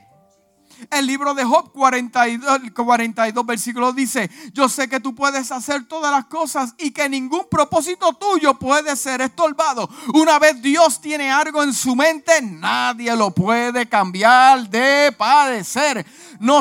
El 0.91 1.07
libro 1.07 1.33
de 1.35 1.43
Job 1.43 1.73
42, 1.73 2.61
42 2.75 3.47
versículos 3.47 3.95
dice, 3.95 4.31
yo 4.53 4.69
sé 4.69 4.89
que 4.89 5.01
tú 5.01 5.15
puedes 5.15 5.51
hacer 5.51 5.87
todas 5.89 6.13
las 6.13 6.27
cosas 6.27 6.75
y 6.79 6.91
que 6.91 7.09
ningún 7.09 7.47
propósito 7.51 8.13
tuyo 8.13 8.59
puede 8.59 8.95
ser 8.95 9.23
estorbado. 9.23 9.89
Una 10.13 10.39
vez 10.39 10.61
Dios 10.61 11.01
tiene 11.01 11.31
algo 11.31 11.63
en 11.63 11.73
su 11.73 11.97
mente, 11.97 12.43
nadie 12.43 13.17
lo 13.17 13.31
puede 13.31 13.89
cambiar 13.89 14.69
de 14.69 15.15
padecer. 15.17 16.05
No 16.41 16.61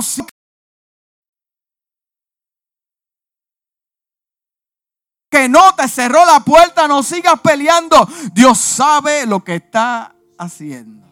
que 5.29 5.49
no 5.49 5.75
te 5.75 5.89
cerró 5.89 6.25
la 6.25 6.39
puerta, 6.39 6.87
no 6.87 7.03
sigas 7.03 7.41
peleando. 7.41 8.07
Dios 8.31 8.57
sabe 8.57 9.25
lo 9.25 9.43
que 9.43 9.55
está 9.55 10.14
haciendo. 10.37 11.05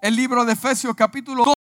El 0.00 0.16
libro 0.16 0.44
de 0.44 0.52
Efesios 0.52 0.94
capítulo 0.94 1.44
2. 1.44 1.54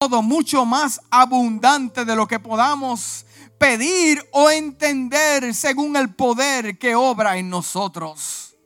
Todo 0.00 0.22
mucho 0.22 0.64
más 0.64 1.00
abundante 1.10 2.04
de 2.04 2.14
lo 2.14 2.26
que 2.26 2.38
podamos 2.38 3.26
pedir 3.58 4.24
o 4.32 4.48
entender 4.48 5.52
según 5.54 5.96
el 5.96 6.14
poder 6.14 6.78
que 6.78 6.94
obra 6.94 7.36
en 7.36 7.50
nosotros. 7.50 8.56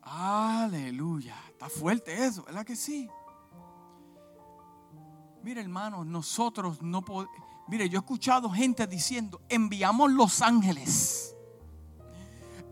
Aleluya. 0.00 1.36
Está 1.50 1.68
fuerte 1.68 2.24
eso, 2.24 2.44
¿verdad 2.44 2.64
que 2.64 2.76
sí? 2.76 3.08
Mire 5.44 5.60
hermano, 5.60 6.06
nosotros 6.06 6.80
no 6.80 7.02
podemos 7.02 7.36
Mire, 7.66 7.86
yo 7.90 7.98
he 7.98 8.00
escuchado 8.00 8.48
gente 8.50 8.86
diciendo, 8.86 9.42
enviamos 9.50 10.10
los 10.10 10.40
ángeles. 10.40 11.34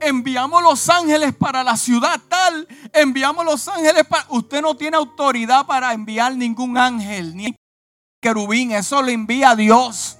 Enviamos 0.00 0.62
los 0.62 0.88
ángeles 0.88 1.34
para 1.34 1.62
la 1.62 1.76
ciudad 1.76 2.18
tal. 2.28 2.66
Enviamos 2.94 3.44
los 3.44 3.68
ángeles 3.68 4.06
para... 4.06 4.24
Usted 4.30 4.62
no 4.62 4.74
tiene 4.74 4.96
autoridad 4.96 5.66
para 5.66 5.92
enviar 5.92 6.34
ningún 6.34 6.78
ángel, 6.78 7.36
ni 7.36 7.54
querubín. 8.22 8.72
Eso 8.72 9.02
lo 9.02 9.08
envía 9.08 9.54
Dios. 9.54 10.16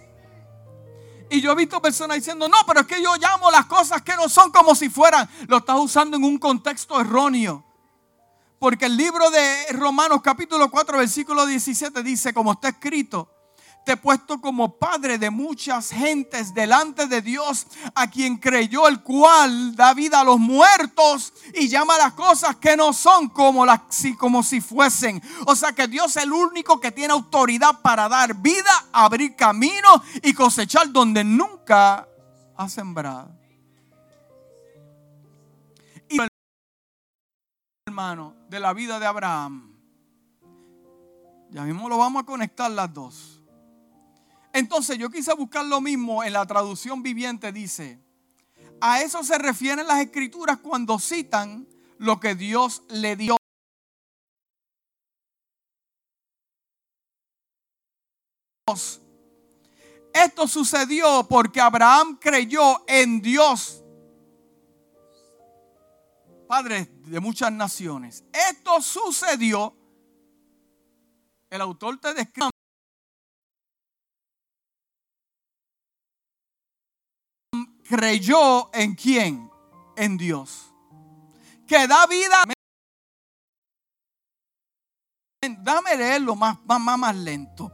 Y 1.30 1.40
yo 1.40 1.52
he 1.52 1.54
visto 1.54 1.80
personas 1.80 2.18
diciendo, 2.18 2.48
no, 2.48 2.58
pero 2.66 2.80
es 2.80 2.86
que 2.86 3.02
yo 3.02 3.14
llamo 3.16 3.50
las 3.50 3.64
cosas 3.64 4.02
que 4.02 4.14
no 4.14 4.28
son 4.28 4.50
como 4.52 4.74
si 4.74 4.90
fueran. 4.90 5.26
Lo 5.48 5.56
estás 5.58 5.78
usando 5.78 6.18
en 6.18 6.24
un 6.24 6.36
contexto 6.36 7.00
erróneo. 7.00 7.71
Porque 8.62 8.86
el 8.86 8.96
libro 8.96 9.28
de 9.28 9.72
Romanos 9.72 10.20
capítulo 10.22 10.70
4 10.70 10.98
versículo 10.98 11.46
17 11.46 12.00
dice, 12.04 12.32
como 12.32 12.52
está 12.52 12.68
escrito, 12.68 13.28
te 13.84 13.94
he 13.94 13.96
puesto 13.96 14.40
como 14.40 14.78
padre 14.78 15.18
de 15.18 15.30
muchas 15.30 15.90
gentes 15.90 16.54
delante 16.54 17.08
de 17.08 17.22
Dios, 17.22 17.66
a 17.96 18.08
quien 18.08 18.36
creyó, 18.36 18.86
el 18.86 19.02
cual 19.02 19.74
da 19.74 19.94
vida 19.94 20.20
a 20.20 20.24
los 20.24 20.38
muertos 20.38 21.32
y 21.54 21.66
llama 21.66 21.98
las 21.98 22.12
cosas 22.12 22.54
que 22.54 22.76
no 22.76 22.92
son 22.92 23.30
como, 23.30 23.66
las, 23.66 23.80
como 24.16 24.44
si 24.44 24.60
fuesen. 24.60 25.20
O 25.46 25.56
sea 25.56 25.72
que 25.72 25.88
Dios 25.88 26.16
es 26.16 26.22
el 26.22 26.32
único 26.32 26.78
que 26.78 26.92
tiene 26.92 27.14
autoridad 27.14 27.80
para 27.82 28.08
dar 28.08 28.32
vida, 28.32 28.70
abrir 28.92 29.34
camino 29.34 30.04
y 30.22 30.32
cosechar 30.34 30.92
donde 30.92 31.24
nunca 31.24 32.06
ha 32.56 32.68
sembrado. 32.68 33.36
Y 36.08 36.18
hermano, 37.88 38.41
de 38.52 38.60
la 38.60 38.74
vida 38.74 39.00
de 39.00 39.06
Abraham. 39.06 39.74
Ya 41.48 41.62
mismo 41.62 41.88
lo 41.88 41.96
vamos 41.96 42.22
a 42.22 42.26
conectar 42.26 42.70
las 42.70 42.92
dos. 42.92 43.42
Entonces 44.52 44.98
yo 44.98 45.08
quise 45.08 45.32
buscar 45.32 45.64
lo 45.64 45.80
mismo 45.80 46.22
en 46.22 46.34
la 46.34 46.44
traducción 46.44 47.02
viviente, 47.02 47.50
dice, 47.50 47.98
a 48.78 49.00
eso 49.00 49.24
se 49.24 49.38
refieren 49.38 49.86
las 49.86 50.00
escrituras 50.00 50.58
cuando 50.58 50.98
citan 50.98 51.66
lo 51.96 52.20
que 52.20 52.34
Dios 52.34 52.82
le 52.88 53.16
dio. 53.16 53.36
Esto 60.12 60.46
sucedió 60.46 61.26
porque 61.26 61.62
Abraham 61.62 62.18
creyó 62.20 62.84
en 62.86 63.22
Dios, 63.22 63.81
Padre 66.52 66.84
de 67.06 67.18
muchas 67.18 67.50
naciones. 67.50 68.26
Esto 68.30 68.82
sucedió, 68.82 69.74
el 71.48 71.62
autor 71.62 71.98
te 71.98 72.12
describe 72.12 72.50
creyó 77.88 78.68
en 78.74 78.94
quién? 78.94 79.50
En 79.96 80.18
Dios. 80.18 80.74
Que 81.66 81.86
da 81.86 82.06
vida. 82.06 82.42
Dame 85.58 85.96
leerlo 85.96 86.36
más, 86.36 86.58
más, 86.66 86.98
más 86.98 87.16
lento. 87.16 87.72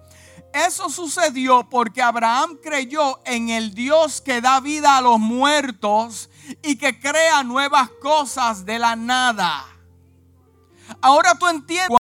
Eso 0.52 0.88
sucedió 0.88 1.68
porque 1.68 2.02
Abraham 2.02 2.58
creyó 2.62 3.20
en 3.24 3.50
el 3.50 3.74
Dios 3.74 4.20
que 4.20 4.40
da 4.40 4.60
vida 4.60 4.96
a 4.96 5.00
los 5.00 5.18
muertos 5.18 6.30
y 6.62 6.76
que 6.76 6.98
crea 6.98 7.42
nuevas 7.42 7.90
cosas 8.00 8.64
de 8.64 8.78
la 8.78 8.96
nada. 8.96 9.64
Ahora 11.00 11.34
tú 11.38 11.46
entiendes 11.48 11.98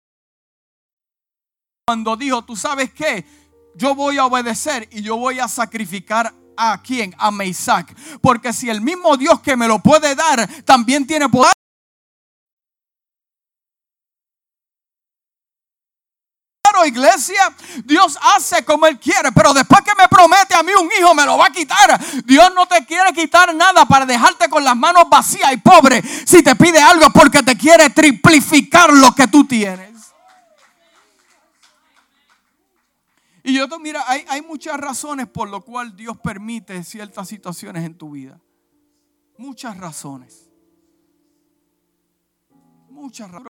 cuando 1.86 2.16
dijo, 2.16 2.42
tú 2.42 2.56
sabes 2.56 2.92
qué, 2.92 3.26
yo 3.74 3.94
voy 3.94 4.18
a 4.18 4.26
obedecer 4.26 4.88
y 4.92 5.02
yo 5.02 5.16
voy 5.16 5.38
a 5.40 5.48
sacrificar 5.48 6.34
¿A 6.56 6.82
quién? 6.82 7.14
A 7.18 7.30
Meisac. 7.30 7.94
Porque 8.20 8.52
si 8.52 8.68
el 8.68 8.80
mismo 8.80 9.16
Dios 9.16 9.40
que 9.40 9.56
me 9.56 9.66
lo 9.66 9.78
puede 9.78 10.14
dar 10.14 10.48
también 10.64 11.06
tiene 11.06 11.28
poder. 11.28 11.51
Iglesia, 16.86 17.54
Dios 17.84 18.18
hace 18.36 18.64
como 18.64 18.86
Él 18.86 18.98
quiere, 18.98 19.32
pero 19.32 19.52
después 19.54 19.82
que 19.82 19.94
me 19.94 20.08
promete 20.08 20.54
a 20.54 20.62
mí 20.62 20.72
un 20.78 20.88
hijo, 20.98 21.14
me 21.14 21.24
lo 21.24 21.38
va 21.38 21.46
a 21.46 21.50
quitar. 21.50 22.00
Dios 22.24 22.52
no 22.54 22.66
te 22.66 22.84
quiere 22.84 23.12
quitar 23.12 23.54
nada 23.54 23.84
para 23.86 24.06
dejarte 24.06 24.48
con 24.48 24.64
las 24.64 24.76
manos 24.76 25.04
vacías 25.08 25.52
y 25.52 25.56
pobre. 25.58 26.02
Si 26.26 26.42
te 26.42 26.56
pide 26.56 26.78
algo 26.78 27.10
porque 27.10 27.42
te 27.42 27.56
quiere 27.56 27.90
triplificar 27.90 28.92
lo 28.92 29.14
que 29.14 29.28
tú 29.28 29.46
tienes. 29.46 29.92
Y 33.44 33.54
yo, 33.54 33.66
mira, 33.80 34.04
hay, 34.06 34.24
hay 34.28 34.42
muchas 34.42 34.78
razones 34.78 35.26
por 35.26 35.48
lo 35.48 35.62
cual 35.62 35.96
Dios 35.96 36.16
permite 36.18 36.84
ciertas 36.84 37.28
situaciones 37.28 37.84
en 37.84 37.96
tu 37.96 38.12
vida. 38.12 38.40
Muchas 39.36 39.76
razones. 39.76 40.48
Muchas 42.88 43.30
razones. 43.30 43.51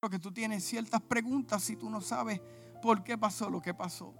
Que 0.00 0.20
tú 0.20 0.30
tienes 0.30 0.64
ciertas 0.64 1.02
preguntas 1.02 1.64
si 1.64 1.74
tú 1.74 1.90
no 1.90 2.00
sabes 2.00 2.40
por 2.80 3.02
qué 3.02 3.18
pasó 3.18 3.50
lo 3.50 3.60
que 3.60 3.74
pasó. 3.74 4.14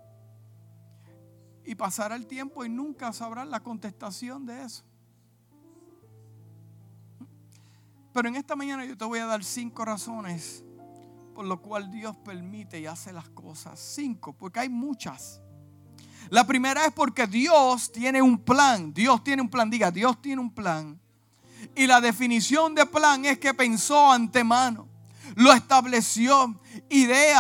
Y 1.65 1.77
pasará 1.77 2.17
el 2.17 2.27
tiempo 2.27 2.65
y 2.65 2.69
nunca 2.69 3.13
sabrás 3.13 3.47
la 3.47 3.61
contestación 3.61 4.45
de 4.45 4.65
eso. 4.65 4.83
Pero 8.13 8.29
en 8.29 8.35
esta 8.35 8.57
mañana 8.57 8.85
yo 8.85 8.99
te 8.99 9.05
voy 9.05 9.21
a 9.21 9.27
dar 9.27 9.45
cinco 9.45 9.85
razones 9.85 10.65
por 11.33 11.47
lo 11.47 11.63
cual 11.63 11.93
Dios 11.93 12.17
permite 12.17 12.81
y 12.81 12.87
hace 12.87 13.13
las 13.13 13.29
cosas. 13.29 13.79
Cinco, 13.79 14.33
porque 14.33 14.59
hay 14.59 14.69
muchas. 14.69 15.41
La 16.31 16.45
primera 16.45 16.85
es 16.87 16.93
porque 16.93 17.29
Dios 17.29 17.93
tiene 17.93 18.21
un 18.21 18.39
plan. 18.39 18.93
Dios 18.93 19.23
tiene 19.23 19.43
un 19.43 19.49
plan. 19.49 19.71
Diga, 19.71 19.93
Dios 19.93 20.21
tiene 20.21 20.43
un 20.43 20.53
plan. 20.53 21.01
Y 21.77 21.87
la 21.87 22.01
definición 22.01 22.75
de 22.75 22.85
plan 22.87 23.25
es 23.25 23.39
que 23.39 23.55
pensó 23.55 24.11
antemano, 24.11 24.88
lo 25.39 25.53
estableció, 25.53 26.61
idea 26.89 27.39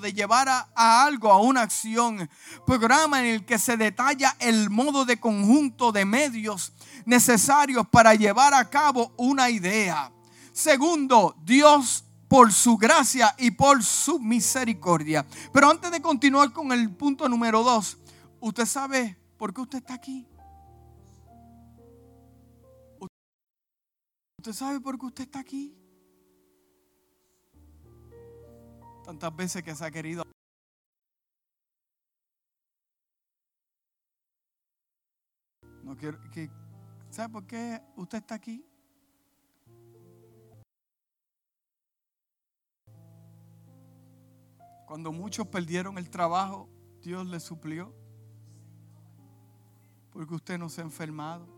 de 0.00 0.12
llevar 0.12 0.48
a, 0.48 1.04
algo, 1.04 1.32
a 1.32 1.40
una 1.40 1.62
acción, 1.62 2.30
programa 2.64 3.18
en 3.20 3.26
el 3.26 3.44
que 3.44 3.58
se 3.58 3.76
detalla 3.76 4.36
el 4.38 4.70
modo 4.70 5.04
de 5.04 5.18
conjunto 5.18 5.90
de 5.90 6.04
medios 6.04 6.74
necesarios 7.06 7.88
para 7.88 8.14
llevar 8.14 8.54
a 8.54 8.70
cabo 8.70 9.12
una 9.16 9.50
idea. 9.50 10.12
Segundo, 10.52 11.34
Dios 11.42 12.04
por 12.28 12.52
su 12.52 12.76
gracia 12.76 13.34
y 13.36 13.50
por 13.50 13.82
su 13.82 14.20
misericordia. 14.20 15.26
Pero 15.52 15.70
antes 15.70 15.90
de 15.90 16.00
continuar 16.00 16.52
con 16.52 16.70
el 16.70 16.94
punto 16.94 17.28
número 17.28 17.64
dos, 17.64 17.98
¿usted 18.38 18.64
sabe 18.66 19.18
por 19.36 19.52
qué 19.52 19.60
usted 19.60 19.78
está 19.78 19.94
aquí? 19.94 20.24
¿Usted 24.46 24.58
sabe 24.60 24.80
por 24.80 24.96
qué 24.96 25.06
usted 25.06 25.24
está 25.24 25.40
aquí? 25.40 25.76
Tantas 29.04 29.34
veces 29.34 29.60
que 29.60 29.74
se 29.74 29.84
ha 29.84 29.90
querido. 29.90 30.22
No 35.82 35.96
quiero 35.96 36.20
que 36.30 36.48
¿Sabe 37.10 37.32
por 37.32 37.44
qué 37.48 37.82
usted 37.96 38.18
está 38.18 38.36
aquí? 38.36 38.64
Cuando 44.86 45.10
muchos 45.10 45.48
perdieron 45.48 45.98
el 45.98 46.08
trabajo 46.08 46.68
Dios 47.02 47.26
le 47.26 47.40
suplió. 47.40 47.92
Porque 50.12 50.34
usted 50.34 50.56
no 50.56 50.68
se 50.68 50.82
ha 50.82 50.84
enfermado. 50.84 51.55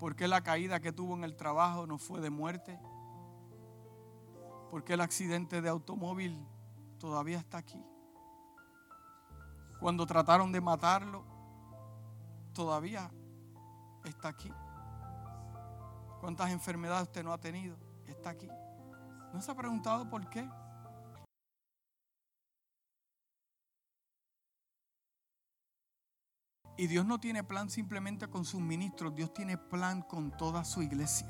Porque 0.00 0.26
la 0.26 0.40
caída 0.40 0.80
que 0.80 0.92
tuvo 0.92 1.14
en 1.14 1.24
el 1.24 1.36
trabajo 1.36 1.86
no 1.86 1.98
fue 1.98 2.20
de 2.20 2.30
muerte. 2.30 2.80
Porque 4.70 4.94
el 4.94 5.02
accidente 5.02 5.60
de 5.60 5.68
automóvil 5.68 6.42
todavía 6.98 7.38
está 7.38 7.58
aquí. 7.58 7.84
Cuando 9.78 10.06
trataron 10.06 10.50
de 10.52 10.60
matarlo, 10.60 11.22
todavía 12.54 13.10
está 14.04 14.28
aquí. 14.28 14.52
¿Cuántas 16.20 16.50
enfermedades 16.50 17.04
usted 17.04 17.22
no 17.22 17.32
ha 17.32 17.38
tenido? 17.38 17.76
Está 18.06 18.30
aquí. 18.30 18.48
¿No 19.32 19.40
se 19.40 19.50
ha 19.50 19.54
preguntado 19.54 20.08
por 20.08 20.28
qué? 20.30 20.48
Y 26.76 26.86
Dios 26.86 27.04
no 27.04 27.20
tiene 27.20 27.44
plan 27.44 27.68
simplemente 27.68 28.28
con 28.28 28.44
sus 28.44 28.60
ministros, 28.60 29.14
Dios 29.14 29.32
tiene 29.34 29.58
plan 29.58 30.02
con 30.02 30.36
toda 30.36 30.64
su 30.64 30.82
iglesia. 30.82 31.28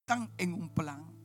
Están 0.00 0.30
en 0.38 0.54
un 0.54 0.68
plan. 0.74 1.20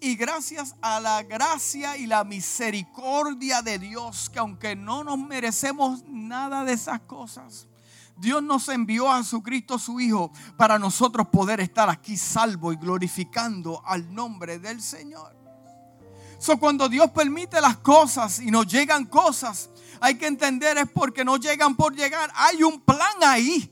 Y 0.00 0.16
gracias 0.16 0.76
a 0.82 1.00
la 1.00 1.22
gracia 1.22 1.96
y 1.96 2.06
la 2.06 2.24
misericordia 2.24 3.62
de 3.62 3.78
Dios, 3.78 4.30
que 4.30 4.38
aunque 4.38 4.76
no 4.76 5.02
nos 5.04 5.18
merecemos 5.18 6.04
nada 6.06 6.64
de 6.64 6.74
esas 6.74 7.00
cosas, 7.00 7.66
Dios 8.16 8.42
nos 8.42 8.68
envió 8.68 9.10
a 9.10 9.18
Jesucristo 9.18 9.78
su 9.78 9.98
Hijo 9.98 10.30
para 10.58 10.78
nosotros 10.78 11.28
poder 11.28 11.60
estar 11.60 11.88
aquí 11.88 12.18
salvo 12.18 12.72
y 12.72 12.76
glorificando 12.76 13.82
al 13.86 14.14
nombre 14.14 14.58
del 14.58 14.82
Señor. 14.82 15.39
So, 16.40 16.58
cuando 16.58 16.88
Dios 16.88 17.10
permite 17.10 17.60
las 17.60 17.76
cosas 17.76 18.38
y 18.38 18.50
nos 18.50 18.66
llegan 18.66 19.04
cosas, 19.04 19.68
hay 20.00 20.14
que 20.16 20.26
entender 20.26 20.78
es 20.78 20.90
porque 20.90 21.22
no 21.22 21.36
llegan 21.36 21.76
por 21.76 21.94
llegar. 21.94 22.32
Hay 22.34 22.62
un 22.62 22.80
plan 22.80 23.12
ahí. 23.20 23.70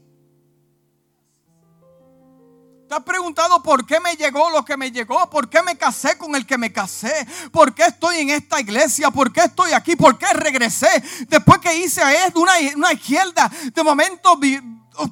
¿Te 2.86 2.94
has 2.94 3.02
preguntado 3.02 3.62
por 3.62 3.86
qué 3.86 4.00
me 4.00 4.16
llegó 4.16 4.50
lo 4.50 4.66
que 4.66 4.76
me 4.76 4.90
llegó? 4.90 5.30
¿Por 5.30 5.48
qué 5.48 5.62
me 5.62 5.78
casé 5.78 6.18
con 6.18 6.34
el 6.34 6.44
que 6.46 6.58
me 6.58 6.70
casé? 6.70 7.26
¿Por 7.50 7.74
qué 7.74 7.84
estoy 7.84 8.18
en 8.18 8.30
esta 8.30 8.60
iglesia? 8.60 9.10
¿Por 9.10 9.32
qué 9.32 9.44
estoy 9.44 9.72
aquí? 9.72 9.96
¿Por 9.96 10.18
qué 10.18 10.26
regresé? 10.34 11.02
Después 11.26 11.60
que 11.60 11.74
hice 11.74 12.02
una, 12.34 12.52
una 12.76 12.92
izquierda, 12.92 13.50
de 13.74 13.82
momento 13.82 14.38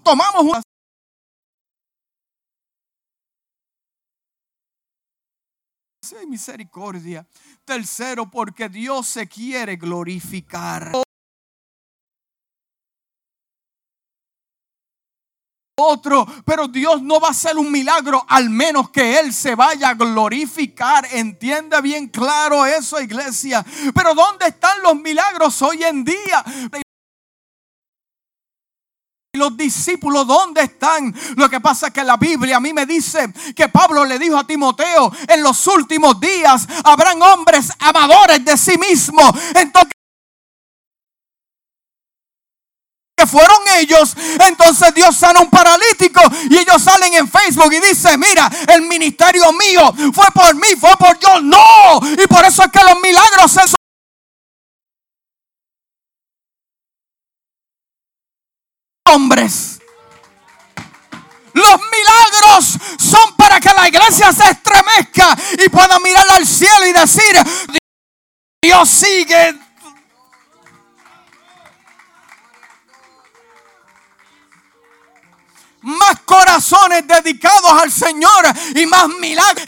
tomamos 0.02 0.42
una... 0.42 0.62
misericordia. 6.26 7.26
Tercero, 7.64 8.30
porque 8.30 8.68
Dios 8.68 9.06
se 9.06 9.26
quiere 9.26 9.76
glorificar. 9.76 10.92
otro, 15.78 16.26
pero 16.44 16.68
Dios 16.68 17.02
no 17.02 17.20
va 17.20 17.28
a 17.28 17.30
hacer 17.30 17.56
un 17.56 17.70
milagro 17.70 18.24
al 18.28 18.50
menos 18.50 18.90
que 18.90 19.18
Él 19.18 19.32
se 19.32 19.54
vaya 19.54 19.90
a 19.90 19.94
glorificar. 19.94 21.06
Entiende 21.12 21.80
bien 21.80 22.08
claro 22.08 22.66
eso, 22.66 23.00
iglesia. 23.00 23.64
Pero 23.94 24.14
¿dónde 24.14 24.48
están 24.48 24.82
los 24.82 24.96
milagros 24.96 25.60
hoy 25.62 25.82
en 25.84 26.04
día? 26.04 26.44
Los 29.36 29.56
discípulos, 29.56 30.26
¿dónde 30.26 30.62
están? 30.62 31.14
Lo 31.36 31.48
que 31.48 31.60
pasa 31.60 31.88
es 31.88 31.92
que 31.92 32.02
la 32.02 32.16
Biblia 32.16 32.56
a 32.56 32.60
mí 32.60 32.72
me 32.72 32.86
dice 32.86 33.32
que 33.54 33.68
Pablo 33.68 34.04
le 34.04 34.18
dijo 34.18 34.36
a 34.36 34.46
Timoteo, 34.46 35.12
en 35.28 35.42
los 35.42 35.66
últimos 35.66 36.18
días 36.20 36.66
habrán 36.84 37.20
hombres 37.22 37.68
amadores 37.78 38.44
de 38.44 38.56
sí 38.56 38.76
mismos. 38.78 39.30
Entonces, 39.54 39.92
que 43.16 43.26
fueron 43.26 43.58
ellos, 43.78 44.14
entonces 44.46 44.92
Dios 44.94 45.16
sana 45.16 45.40
un 45.40 45.48
paralítico 45.48 46.20
y 46.50 46.58
ellos 46.58 46.82
salen 46.82 47.14
en 47.14 47.30
Facebook 47.30 47.72
y 47.72 47.80
dicen, 47.80 48.20
mira, 48.20 48.50
el 48.68 48.82
ministerio 48.82 49.52
mío 49.52 49.94
fue 50.12 50.26
por 50.34 50.54
mí, 50.54 50.76
fue 50.78 50.94
por 50.98 51.18
yo, 51.18 51.40
no, 51.40 52.00
y 52.22 52.26
por 52.26 52.44
eso 52.44 52.62
es 52.62 52.70
que 52.70 52.84
los 52.84 53.00
milagros 53.00 53.50
se 53.50 53.75
hombres. 59.16 59.78
Los 61.54 61.80
milagros 61.90 62.78
son 62.98 63.34
para 63.34 63.58
que 63.58 63.70
la 63.70 63.88
iglesia 63.88 64.30
se 64.30 64.50
estremezca 64.50 65.34
y 65.64 65.68
pueda 65.70 65.98
mirar 66.00 66.26
al 66.32 66.46
cielo 66.46 66.86
y 66.86 66.92
decir, 66.92 67.34
Dios 68.60 68.88
sigue 68.88 69.58
más 75.80 76.20
corazones 76.26 77.06
dedicados 77.06 77.72
al 77.82 77.90
Señor 77.90 78.44
y 78.74 78.84
más 78.84 79.08
milagros. 79.08 79.66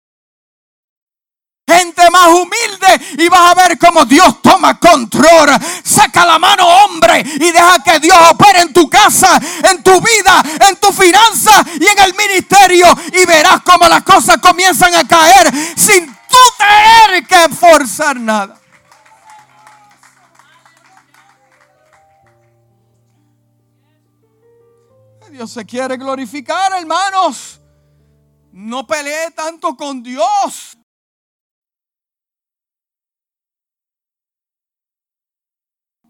Gente 1.69 2.11
más 2.11 2.29
humilde 2.29 3.17
y 3.19 3.29
vas 3.29 3.53
a 3.53 3.55
ver 3.55 3.79
cómo 3.79 4.07
Dios 4.07 4.41
toma 4.41 4.81
control. 4.81 5.51
Saca 5.85 6.25
la 6.25 6.39
mano, 6.39 6.67
hombre, 6.67 7.21
y 7.21 7.53
deja 7.53 7.83
que 7.85 8.01
Dios 8.01 8.17
opere 8.31 8.63
en 8.63 8.73
tu 8.73 8.89
casa, 8.89 9.39
en 9.65 9.83
tu 9.83 10.01
vida, 10.01 10.43
en 10.67 10.77
tu 10.77 10.91
finanza 10.93 11.63
y 11.79 11.87
en 11.87 11.99
el 11.99 12.15
ministerio. 12.15 12.87
Y 13.13 13.27
verás 13.27 13.61
cómo 13.63 13.87
las 13.87 14.03
cosas 14.03 14.39
comienzan 14.39 14.95
a 14.95 15.07
caer 15.07 15.53
sin 15.77 16.07
tú 16.07 16.39
tener 16.57 17.27
que 17.27 17.55
forzar 17.55 18.19
nada. 18.19 18.59
Dios 25.31 25.53
se 25.53 25.67
quiere 25.67 25.99
glorificar, 25.99 26.73
hermanos. 26.73 27.61
No 28.53 28.87
pelee 28.87 29.31
tanto 29.33 29.77
con 29.77 30.03
Dios. 30.03 30.78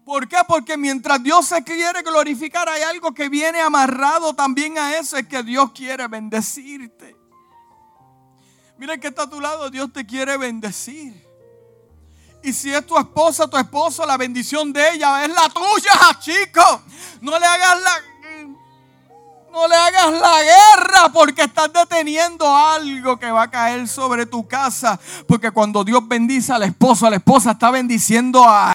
¿Por 0.09 0.27
qué? 0.27 0.37
Porque 0.47 0.75
mientras 0.75 1.21
Dios 1.21 1.45
se 1.45 1.63
quiere 1.63 2.01
glorificar, 2.01 2.67
hay 2.67 2.81
algo 2.81 3.13
que 3.13 3.29
viene 3.29 3.61
amarrado 3.61 4.33
también 4.33 4.75
a 4.79 4.97
eso, 4.97 5.17
es 5.17 5.27
que 5.27 5.43
Dios 5.43 5.69
quiere 5.71 6.07
bendecirte. 6.07 7.15
Mira 8.79 8.97
que 8.97 9.09
está 9.09 9.21
a 9.21 9.29
tu 9.29 9.39
lado, 9.39 9.69
Dios 9.69 9.93
te 9.93 10.07
quiere 10.07 10.35
bendecir. 10.35 11.13
Y 12.41 12.53
si 12.53 12.73
es 12.73 12.87
tu 12.87 12.97
esposa, 12.97 13.47
tu 13.47 13.57
esposo, 13.57 14.03
la 14.03 14.17
bendición 14.17 14.73
de 14.73 14.93
ella 14.93 15.23
es 15.23 15.29
la 15.29 15.47
tuya, 15.47 16.19
chico. 16.19 16.81
No 17.21 17.37
le 17.37 17.45
hagas 17.45 17.79
la, 17.79 17.91
no 19.51 19.67
le 19.67 19.75
hagas 19.75 20.11
la 20.11 20.41
guerra 20.41 21.09
porque 21.13 21.43
estás 21.43 21.71
deteniendo 21.71 22.47
algo 22.47 23.19
que 23.19 23.29
va 23.29 23.43
a 23.43 23.51
caer 23.51 23.87
sobre 23.87 24.25
tu 24.25 24.47
casa. 24.47 24.99
Porque 25.27 25.51
cuando 25.51 25.83
Dios 25.83 26.07
bendice 26.07 26.51
al 26.51 26.63
esposo, 26.63 27.07
la 27.11 27.17
esposa 27.17 27.51
está 27.51 27.69
bendiciendo 27.69 28.43
a... 28.43 28.73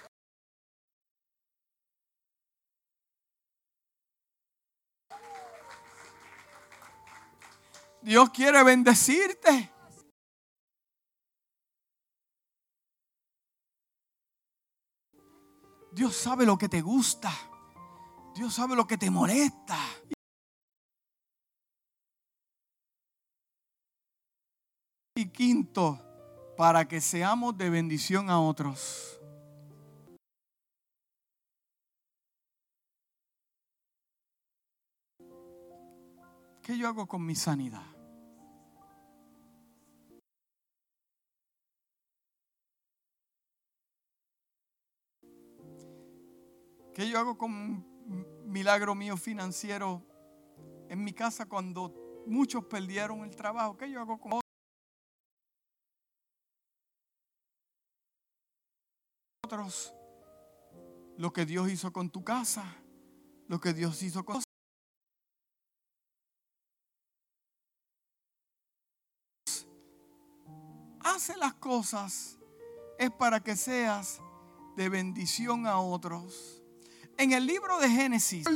Dios 8.04 8.28
quiere 8.28 8.62
bendecirte. 8.62 9.72
Dios 15.90 16.14
sabe 16.14 16.44
lo 16.44 16.58
que 16.58 16.68
te 16.68 16.82
gusta. 16.82 17.32
Dios 18.34 18.52
sabe 18.52 18.76
lo 18.76 18.86
que 18.86 18.98
te 18.98 19.10
molesta. 19.10 19.78
Y 25.16 25.30
quinto, 25.30 25.98
para 26.58 26.86
que 26.86 27.00
seamos 27.00 27.56
de 27.56 27.70
bendición 27.70 28.28
a 28.28 28.38
otros. 28.38 29.18
¿Qué 36.62 36.76
yo 36.76 36.88
hago 36.88 37.06
con 37.06 37.24
mi 37.24 37.34
sanidad? 37.34 37.93
¿Qué 46.94 47.08
yo 47.08 47.18
hago 47.18 47.36
con 47.36 47.50
un 47.52 48.44
milagro 48.46 48.94
mío 48.94 49.16
financiero 49.16 50.00
en 50.88 51.02
mi 51.02 51.12
casa 51.12 51.46
cuando 51.46 52.22
muchos 52.26 52.64
perdieron 52.66 53.24
el 53.24 53.34
trabajo? 53.34 53.76
¿Qué 53.76 53.90
yo 53.90 54.00
hago 54.00 54.20
con 54.20 54.40
lo 61.18 61.32
que 61.32 61.44
Dios 61.46 61.70
hizo 61.70 61.92
con 61.92 62.10
tu 62.10 62.24
casa, 62.24 62.64
lo 63.48 63.60
que 63.60 63.72
Dios 63.72 64.02
hizo 64.02 64.24
con 64.24 64.42
hace 71.00 71.36
las 71.36 71.54
cosas 71.54 72.38
es 72.98 73.10
para 73.10 73.40
que 73.40 73.54
seas 73.54 74.20
de 74.76 74.88
bendición 74.88 75.66
a 75.66 75.78
otros. 75.78 76.63
En 77.16 77.32
el 77.32 77.46
libro 77.46 77.78
de 77.78 77.88
Génesis, 77.88 78.46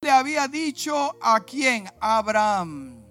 le 0.00 0.10
había 0.10 0.46
dicho 0.46 1.16
a 1.20 1.40
quién? 1.40 1.88
Abraham. 2.00 3.04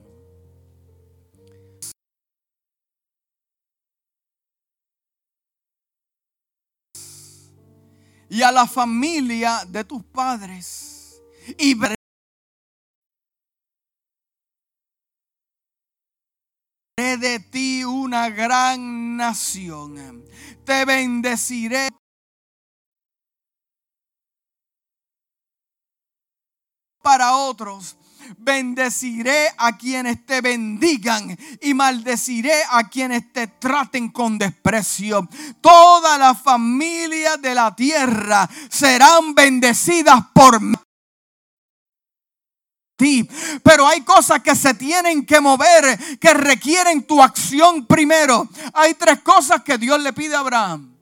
Y 8.30 8.42
a 8.42 8.52
la 8.52 8.68
familia 8.68 9.64
de 9.68 9.84
tus 9.84 10.04
padres. 10.04 11.22
Y 11.58 11.76
de 16.98 17.40
ti 17.40 17.84
una 17.84 18.30
gran 18.30 19.16
nación. 19.16 20.26
Te 20.66 20.84
bendeciré. 20.84 21.90
Para 27.04 27.36
otros, 27.36 27.96
bendeciré 28.38 29.48
a 29.58 29.78
quienes 29.78 30.26
te 30.26 30.42
bendigan 30.42 31.38
y 31.62 31.74
maldeciré 31.74 32.64
a 32.72 32.90
quienes 32.90 33.32
te 33.32 33.48
traten 33.48 34.10
con 34.10 34.38
desprecio. 34.38 35.30
Todas 35.62 36.18
las 36.20 36.42
familias 36.42 37.40
de 37.42 37.54
la 37.56 37.74
tierra 37.76 38.50
serán 38.70 39.36
bendecidas 39.36 40.26
por 40.34 40.60
mí 40.60 40.76
ti. 42.98 43.30
Pero 43.64 43.88
hay 43.88 44.02
cosas 44.02 44.42
que 44.42 44.56
se 44.56 44.74
tienen 44.74 45.26
que 45.26 45.40
mover, 45.40 46.18
que 46.20 46.34
requieren 46.34 47.06
tu 47.06 47.22
acción 47.22 47.86
primero. 47.86 48.50
Hay 48.74 48.96
tres 48.96 49.22
cosas 49.22 49.64
que 49.64 49.78
Dios 49.78 50.02
le 50.02 50.12
pide 50.12 50.36
a 50.36 50.40
Abraham. 50.40 50.94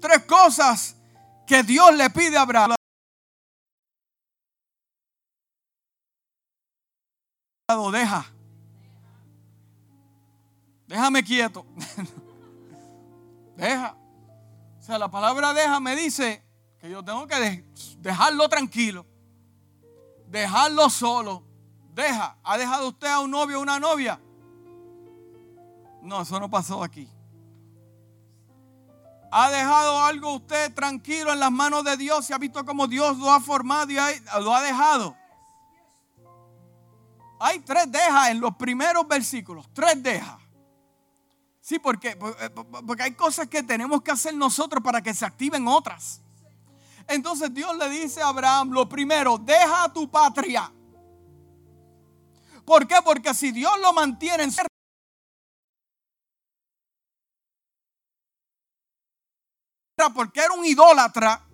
Tres 0.00 0.24
cosas 0.24 0.96
que 1.46 1.62
Dios 1.62 1.94
le 1.94 2.10
pide 2.10 2.36
a 2.36 2.42
Abraham. 2.42 2.74
Deja. 7.92 8.24
Déjame 10.86 11.22
quieto. 11.22 11.66
Deja. 13.56 13.94
O 14.78 14.82
sea, 14.82 14.98
la 14.98 15.10
palabra 15.10 15.52
deja 15.52 15.78
me 15.80 15.94
dice 15.94 16.47
que 16.80 16.90
yo 16.90 17.04
tengo 17.04 17.26
que 17.26 17.64
dejarlo 17.98 18.48
tranquilo, 18.48 19.04
dejarlo 20.26 20.88
solo. 20.90 21.42
Deja, 21.94 22.36
¿ha 22.44 22.56
dejado 22.56 22.88
usted 22.88 23.08
a 23.08 23.20
un 23.20 23.30
novio 23.30 23.58
o 23.58 23.62
una 23.62 23.80
novia? 23.80 24.20
No, 26.02 26.22
eso 26.22 26.38
no 26.38 26.48
pasó 26.48 26.82
aquí. 26.82 27.08
¿Ha 29.30 29.50
dejado 29.50 30.04
algo 30.04 30.34
usted 30.34 30.72
tranquilo 30.72 31.32
en 31.32 31.40
las 31.40 31.50
manos 31.50 31.84
de 31.84 31.96
Dios 31.96 32.30
y 32.30 32.32
ha 32.32 32.38
visto 32.38 32.64
cómo 32.64 32.86
Dios 32.86 33.18
lo 33.18 33.30
ha 33.30 33.40
formado 33.40 33.90
y 33.90 33.96
lo 34.40 34.54
ha 34.54 34.62
dejado? 34.62 35.16
Hay 37.40 37.60
tres 37.60 37.90
dejas 37.90 38.30
en 38.30 38.40
los 38.40 38.56
primeros 38.56 39.06
versículos, 39.06 39.68
tres 39.72 40.02
dejas. 40.02 40.38
Sí, 41.60 41.78
porque, 41.78 42.16
porque 42.16 43.02
hay 43.02 43.12
cosas 43.12 43.48
que 43.48 43.62
tenemos 43.62 44.00
que 44.02 44.10
hacer 44.10 44.34
nosotros 44.34 44.82
para 44.82 45.02
que 45.02 45.12
se 45.12 45.26
activen 45.26 45.68
otras. 45.68 46.22
Entonces 47.08 47.52
Dios 47.52 47.76
le 47.76 47.88
dice 47.88 48.20
a 48.20 48.28
Abraham, 48.28 48.70
lo 48.70 48.88
primero, 48.88 49.38
deja 49.38 49.92
tu 49.92 50.10
patria. 50.10 50.70
¿Por 52.64 52.86
qué? 52.86 52.96
Porque 53.02 53.32
si 53.32 53.50
Dios 53.50 53.72
lo 53.80 53.94
mantiene 53.94 54.44
en 54.44 54.52
porque 60.14 60.40
era 60.40 60.52
un 60.52 60.64
idólatra. 60.64 61.47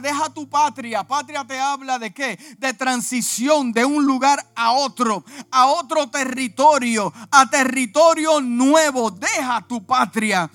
Deja 0.00 0.28
tu 0.30 0.48
patria. 0.48 1.04
Patria 1.04 1.44
te 1.44 1.58
habla 1.58 1.98
de 1.98 2.12
qué? 2.12 2.38
De 2.58 2.74
transición 2.74 3.72
de 3.72 3.84
un 3.84 4.04
lugar 4.04 4.44
a 4.54 4.72
otro, 4.72 5.24
a 5.50 5.66
otro 5.66 6.08
territorio, 6.08 7.12
a 7.30 7.48
territorio 7.48 8.40
nuevo. 8.40 9.10
Deja 9.10 9.64
tu 9.66 9.84
patria. 9.84 10.50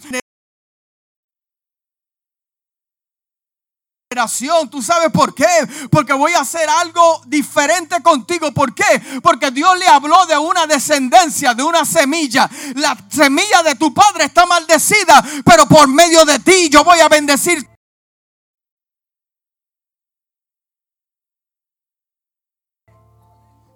¿Tú 4.71 4.81
sabes 4.81 5.11
por 5.11 5.35
qué? 5.35 5.45
Porque 5.91 6.13
voy 6.13 6.33
a 6.33 6.39
hacer 6.39 6.67
algo 6.67 7.21
diferente 7.27 8.01
contigo. 8.01 8.51
¿Por 8.51 8.73
qué? 8.73 9.19
Porque 9.21 9.51
Dios 9.51 9.77
le 9.77 9.87
habló 9.87 10.25
de 10.25 10.35
una 10.35 10.65
descendencia, 10.65 11.53
de 11.53 11.61
una 11.61 11.85
semilla. 11.85 12.49
La 12.73 12.97
semilla 13.07 13.61
de 13.63 13.75
tu 13.75 13.93
padre 13.93 14.25
está 14.25 14.47
maldecida, 14.47 15.23
pero 15.45 15.67
por 15.67 15.87
medio 15.87 16.25
de 16.25 16.39
ti 16.39 16.69
yo 16.69 16.83
voy 16.83 16.99
a 16.99 17.07
bendecir 17.07 17.68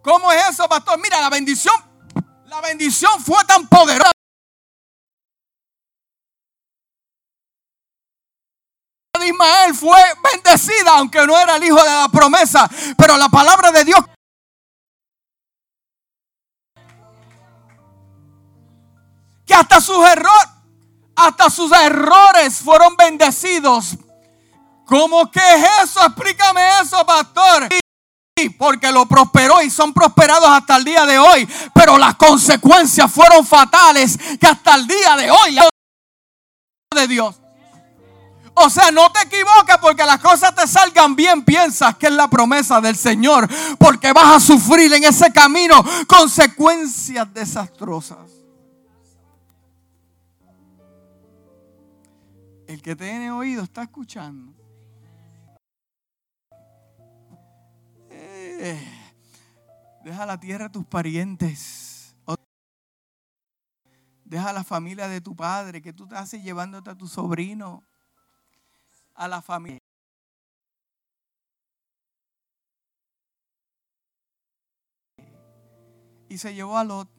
¿Cómo 0.04 0.30
es 0.34 0.50
eso, 0.50 0.68
pastor? 0.68 1.00
Mira, 1.00 1.22
la 1.22 1.30
bendición, 1.30 1.76
la 2.48 2.60
bendición 2.60 3.24
fue 3.24 3.44
tan 3.46 3.68
poderosa. 3.68 4.12
de 9.18 9.28
Ismael 9.28 9.74
fue 9.74 10.00
bendecida, 10.34 10.98
aunque 10.98 11.26
no 11.26 11.40
era 11.40 11.56
el 11.56 11.64
hijo 11.64 11.82
de 11.82 11.90
la 11.90 12.10
promesa, 12.10 12.70
pero 12.98 13.16
la 13.16 13.30
palabra 13.30 13.72
de 13.72 13.86
Dios 13.86 14.00
que 19.46 19.54
hasta 19.54 19.80
sus 19.80 20.04
errores, 20.06 20.50
hasta 21.16 21.50
sus 21.50 21.72
errores 21.72 22.58
fueron 22.58 22.98
bendecidos. 22.98 23.98
¿Cómo 24.86 25.32
que 25.32 25.40
es 25.40 25.84
eso? 25.84 26.04
Explícame 26.06 26.82
eso, 26.82 27.06
pastor 27.06 27.70
porque 28.50 28.92
lo 28.92 29.06
prosperó 29.06 29.62
y 29.62 29.70
son 29.70 29.94
prosperados 29.94 30.50
hasta 30.50 30.78
el 30.78 30.84
día 30.84 31.06
de 31.06 31.20
hoy. 31.20 31.48
Pero 31.74 31.98
las 31.98 32.16
consecuencias 32.16 33.12
fueron 33.12 33.46
fatales 33.46 34.18
que 34.40 34.48
hasta 34.48 34.76
el 34.76 34.88
día 34.88 35.16
de 35.18 35.32
hoy 35.32 35.58
de 36.94 37.08
Dios. 37.08 37.40
O 38.56 38.70
sea, 38.70 38.92
no 38.92 39.12
te 39.12 39.22
equivoques 39.24 39.78
porque 39.82 40.06
las 40.06 40.20
cosas 40.20 40.54
te 40.54 40.68
salgan 40.68 41.16
bien. 41.16 41.44
Piensas 41.44 41.96
que 41.98 42.08
es 42.08 42.14
la 42.14 42.30
promesa 42.30 42.80
del 42.80 42.96
Señor. 42.96 43.50
Porque 43.80 44.14
vas 44.14 44.36
a 44.36 44.40
sufrir 44.40 44.94
en 44.94 45.04
ese 45.04 45.32
camino 45.32 45.84
consecuencias 46.08 47.34
desastrosas. 47.34 48.30
El 52.68 52.82
que 52.82 52.96
tiene 52.96 53.32
oído 53.32 53.64
está 53.64 53.84
escuchando. 53.84 54.54
Deja 60.04 60.26
la 60.26 60.40
tierra 60.40 60.66
a 60.66 60.72
tus 60.72 60.86
parientes. 60.86 62.16
Deja 64.24 64.54
la 64.54 64.64
familia 64.64 65.08
de 65.08 65.22
tu 65.22 65.36
padre, 65.36 65.82
que 65.82 65.94
tú 65.94 66.08
te 66.08 66.16
haces 66.16 66.42
llevándote 66.42 66.90
a 66.90 66.98
tu 66.98 67.08
sobrino, 67.08 67.84
a 69.14 69.28
la 69.28 69.42
familia. 69.42 69.80
Y 76.30 76.38
se 76.38 76.56
llevó 76.56 76.78
a 76.78 76.84
Lot. 76.84 77.10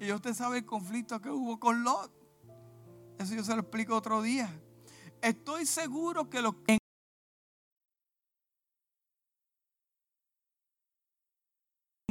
Y 0.00 0.12
usted 0.12 0.34
sabe 0.34 0.58
el 0.58 0.66
conflicto 0.66 1.20
que 1.20 1.30
hubo 1.30 1.58
con 1.58 1.82
Lot. 1.82 2.12
Eso 3.18 3.34
yo 3.34 3.42
se 3.42 3.54
lo 3.54 3.62
explico 3.62 3.96
otro 3.96 4.20
día. 4.20 4.50
Estoy 5.22 5.66
seguro 5.66 6.28
que 6.28 6.42
lo 6.42 6.62
que 6.62 6.78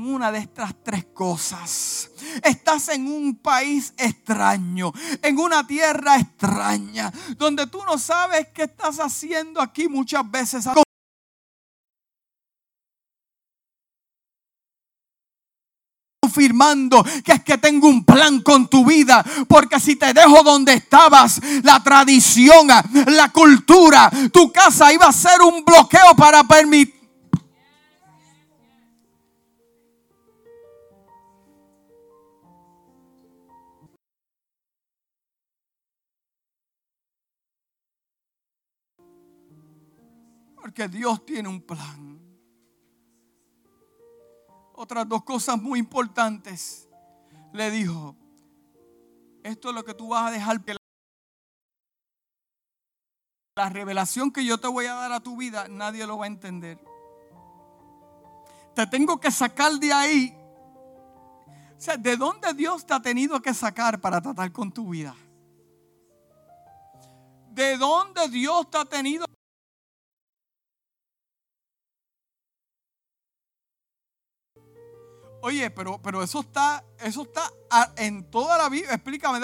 una 0.07 0.31
de 0.31 0.39
estas 0.39 0.73
tres 0.83 1.05
cosas. 1.13 2.09
Estás 2.43 2.89
en 2.89 3.07
un 3.07 3.35
país 3.35 3.93
extraño, 3.97 4.93
en 5.21 5.37
una 5.37 5.65
tierra 5.65 6.17
extraña, 6.17 7.11
donde 7.37 7.67
tú 7.67 7.83
no 7.85 7.97
sabes 7.97 8.47
qué 8.53 8.63
estás 8.63 8.99
haciendo 8.99 9.61
aquí 9.61 9.87
muchas 9.87 10.29
veces. 10.29 10.67
confirmando 16.37 17.03
que 17.23 17.31
es 17.31 17.43
que 17.43 17.57
tengo 17.57 17.87
un 17.87 18.03
plan 18.03 18.41
con 18.41 18.67
tu 18.67 18.85
vida. 18.85 19.25
Porque 19.47 19.79
si 19.79 19.95
te 19.95 20.13
dejo 20.13 20.43
donde 20.43 20.73
estabas, 20.73 21.39
la 21.63 21.81
tradición, 21.81 22.67
la 23.07 23.29
cultura, 23.29 24.11
tu 24.31 24.51
casa 24.51 24.91
iba 24.93 25.07
a 25.07 25.13
ser 25.13 25.41
un 25.41 25.63
bloqueo 25.65 26.15
para 26.15 26.43
permitir 26.43 26.96
Porque 40.67 40.89
Dios 40.89 41.25
tiene 41.25 41.47
un 41.47 41.61
plan. 41.61 42.19
Otras 44.73 45.07
dos 45.07 45.23
cosas 45.23 45.61
muy 45.61 45.79
importantes. 45.79 46.89
Le 47.53 47.71
dijo, 47.71 48.17
esto 49.43 49.69
es 49.69 49.75
lo 49.75 49.85
que 49.85 49.93
tú 49.93 50.09
vas 50.09 50.27
a 50.27 50.31
dejar 50.31 50.61
la 53.55 53.69
revelación 53.69 54.29
que 54.29 54.43
yo 54.43 54.57
te 54.57 54.67
voy 54.67 54.87
a 54.87 54.95
dar 54.95 55.13
a 55.13 55.21
tu 55.21 55.37
vida, 55.37 55.69
nadie 55.69 56.05
lo 56.05 56.17
va 56.17 56.25
a 56.25 56.27
entender. 56.27 56.77
Te 58.75 58.85
tengo 58.87 59.21
que 59.21 59.31
sacar 59.31 59.71
de 59.71 59.93
ahí. 59.93 60.37
O 61.77 61.79
sea, 61.79 61.95
¿de 61.95 62.17
dónde 62.17 62.53
Dios 62.55 62.85
te 62.85 62.93
ha 62.93 63.01
tenido 63.01 63.41
que 63.41 63.53
sacar 63.53 64.01
para 64.01 64.19
tratar 64.19 64.51
con 64.51 64.69
tu 64.69 64.89
vida? 64.89 65.15
¿De 67.51 67.77
dónde 67.77 68.27
Dios 68.27 68.69
te 68.69 68.77
ha 68.77 68.83
tenido 68.83 69.27
Oye, 75.47 75.71
pero, 75.71 75.97
pero 76.01 76.21
eso 76.21 76.41
está, 76.41 76.83
eso 76.99 77.21
está 77.21 77.49
en 77.95 78.29
toda 78.29 78.57
la 78.57 78.67
vida. 78.67 78.93
Explícame. 78.93 79.39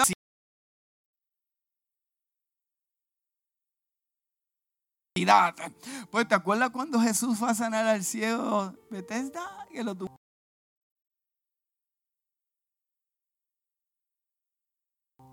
Pues 6.10 6.28
te 6.28 6.34
acuerdas 6.34 6.68
cuando 6.68 7.00
Jesús 7.00 7.38
fue 7.38 7.48
a 7.48 7.54
sanar 7.54 7.86
al 7.86 8.04
ciego 8.04 8.74
Bethesda 8.90 9.66
que 9.72 9.82
lo 9.82 9.94
tuvo. 9.94 10.14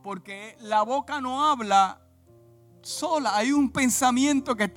Porque 0.01 0.55
la 0.61 0.83
boca 0.83 1.19
no 1.19 1.45
habla 1.45 2.01
sola, 2.81 3.35
hay 3.35 3.51
un 3.51 3.69
pensamiento 3.73 4.55
que 4.55 4.73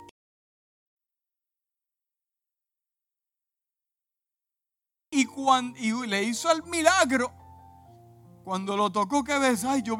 y 5.15 5.27
cuando 5.27 5.79
y 5.79 6.07
le 6.07 6.23
hizo 6.25 6.51
el 6.51 6.63
milagro 6.65 7.33
cuando 8.45 8.77
lo 8.77 8.91
tocó 8.91 9.25
que 9.25 9.39
ves, 9.39 9.65
ay, 9.65 9.83
yo 9.83 9.97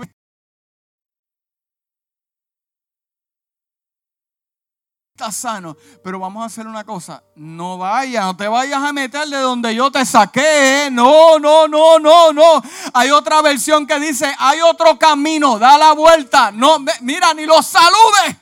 está 5.17 5.33
sano. 5.33 5.77
Pero 6.03 6.19
vamos 6.19 6.43
a 6.43 6.47
hacer 6.47 6.67
una 6.67 6.85
cosa. 6.85 7.23
No 7.37 7.79
vayas, 7.79 8.25
no 8.25 8.37
te 8.37 8.47
vayas 8.47 8.83
a 8.83 8.93
meter 8.93 9.27
de 9.29 9.39
donde 9.39 9.75
yo 9.75 9.91
te 9.91 10.05
saqué. 10.05 10.87
¿eh? 10.87 10.91
No, 10.91 11.39
no, 11.39 11.67
no, 11.67 11.99
no, 11.99 12.33
no. 12.33 12.63
Hay 12.93 13.11
otra 13.11 13.41
versión 13.41 13.87
que 13.87 13.99
dice, 13.99 14.35
hay 14.39 14.61
otro 14.61 14.99
camino, 14.99 15.59
da 15.59 15.79
la 15.79 15.93
vuelta. 15.93 16.51
No, 16.51 16.79
mira, 17.01 17.33
ni 17.33 17.47
los 17.47 17.65
saludes. 17.67 18.37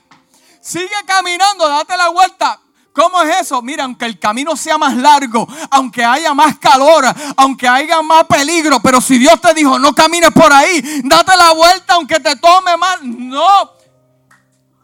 Sigue 0.60 0.88
caminando, 1.06 1.68
date 1.68 1.96
la 1.96 2.08
vuelta. 2.08 2.60
¿Cómo 2.92 3.22
es 3.22 3.42
eso? 3.42 3.62
Mira, 3.62 3.84
aunque 3.84 4.04
el 4.04 4.18
camino 4.18 4.54
sea 4.54 4.76
más 4.76 4.94
largo, 4.96 5.48
aunque 5.70 6.04
haya 6.04 6.34
más 6.34 6.58
calor, 6.58 7.04
aunque 7.36 7.66
haya 7.66 8.02
más 8.02 8.24
peligro, 8.24 8.80
pero 8.82 9.00
si 9.00 9.18
Dios 9.18 9.40
te 9.40 9.54
dijo, 9.54 9.78
no 9.78 9.94
camines 9.94 10.30
por 10.30 10.52
ahí, 10.52 11.00
date 11.02 11.36
la 11.36 11.52
vuelta 11.52 11.94
aunque 11.94 12.20
te 12.20 12.36
tome 12.36 12.76
más. 12.76 13.02
No, 13.02 13.72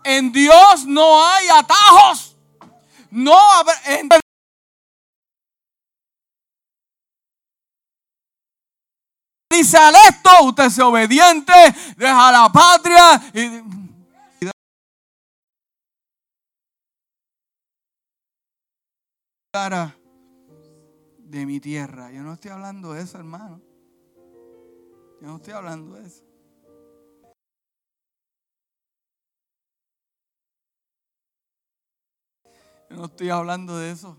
en 0.05 0.33
Dios 0.33 0.87
no 0.87 1.25
hay 1.25 1.49
atajos. 1.49 2.37
No 3.11 3.39
en 3.87 4.09
dice 9.51 9.77
al 9.77 9.95
esto, 10.09 10.31
usted 10.45 10.71
sea 10.71 10.87
obediente, 10.87 11.53
deja 11.97 12.33
la 12.33 12.51
patria 12.53 13.21
y 13.35 13.78
de 21.19 21.47
mi 21.47 21.59
tierra. 21.59 22.13
Yo 22.13 22.23
no 22.23 22.35
estoy 22.35 22.51
hablando 22.51 22.93
de 22.93 23.03
eso, 23.03 23.17
hermano. 23.17 23.63
Yo 25.23 25.27
no 25.27 25.37
estoy 25.37 25.55
hablando 25.55 25.95
de 25.95 26.07
eso. 26.07 26.25
no 32.91 33.05
estoy 33.05 33.31
hablando 33.31 33.79
de 33.79 33.93
eso. 33.93 34.19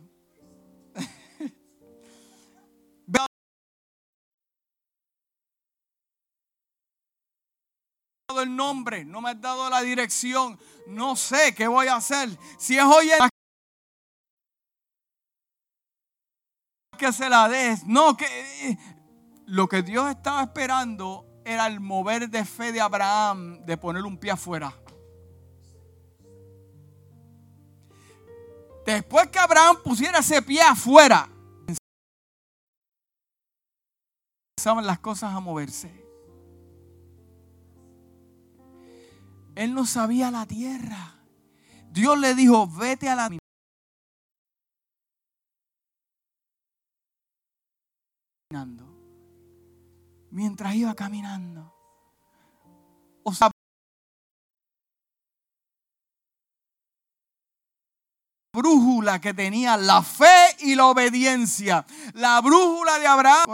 el 8.41 8.55
nombre, 8.55 9.03
no 9.03 9.21
me 9.21 9.31
has 9.31 9.41
dado 9.41 9.69
la 9.69 9.81
dirección, 9.81 10.57
no 10.87 11.17
sé 11.17 11.53
qué 11.53 11.67
voy 11.67 11.87
a 11.87 11.97
hacer. 11.97 12.29
Si 12.57 12.77
es 12.77 12.83
hoy 12.83 13.11
en 13.11 13.19
que 16.99 17.11
se 17.11 17.29
la 17.29 17.49
des, 17.49 17.87
no, 17.87 18.15
que 18.15 18.25
eh, 18.25 18.77
lo 19.47 19.67
que 19.67 19.81
Dios 19.81 20.07
estaba 20.11 20.43
esperando 20.43 21.25
era 21.43 21.65
el 21.65 21.79
mover 21.79 22.29
de 22.29 22.45
fe 22.45 22.71
de 22.71 22.81
Abraham 22.81 23.65
de 23.65 23.77
poner 23.77 24.03
un 24.03 24.17
pie 24.17 24.31
afuera. 24.31 24.71
Después 28.85 29.27
que 29.29 29.39
Abraham 29.39 29.77
pusiera 29.83 30.19
ese 30.19 30.41
pie 30.41 30.61
afuera, 30.61 31.27
empezaban 34.57 34.85
las 34.85 34.99
cosas 34.99 35.33
a 35.33 35.39
moverse. 35.39 35.89
Él 39.55 39.73
no 39.73 39.85
sabía 39.85 40.31
la 40.31 40.45
tierra. 40.45 41.15
Dios 41.91 42.19
le 42.19 42.35
dijo, 42.35 42.67
vete 42.67 43.09
a 43.09 43.15
la 43.15 43.29
mientras 50.31 50.73
iba 50.73 50.95
caminando. 50.95 51.71
O 53.23 53.31
sea, 53.31 53.51
brújula 58.51 59.21
que 59.21 59.35
tenía 59.35 59.77
la 59.77 60.01
fe 60.01 60.55
y 60.61 60.73
la 60.73 60.87
obediencia. 60.87 61.85
La 62.13 62.41
brújula 62.41 62.97
de 62.97 63.05
Abraham. 63.07 63.53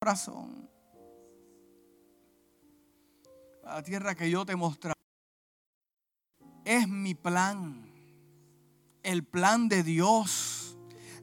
Corazón. 0.00 0.68
La 3.62 3.82
tierra 3.82 4.14
que 4.14 4.28
yo 4.28 4.44
te 4.44 4.56
mostraré 4.56 4.94
es 6.64 6.88
mi 6.88 7.14
plan. 7.14 7.83
El 9.04 9.22
plan 9.22 9.68
de 9.68 9.84
Dios. 9.84 10.76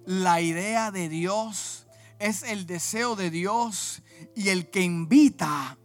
La 0.06 0.40
idea 0.40 0.92
de 0.92 1.10
Dios. 1.10 1.86
Es 2.18 2.44
el 2.44 2.66
deseo 2.66 3.18
de 3.18 3.30
Dios. 3.30 4.02
Y 4.36 4.48
el 4.48 4.70
que 4.70 4.82
invita 4.82 5.78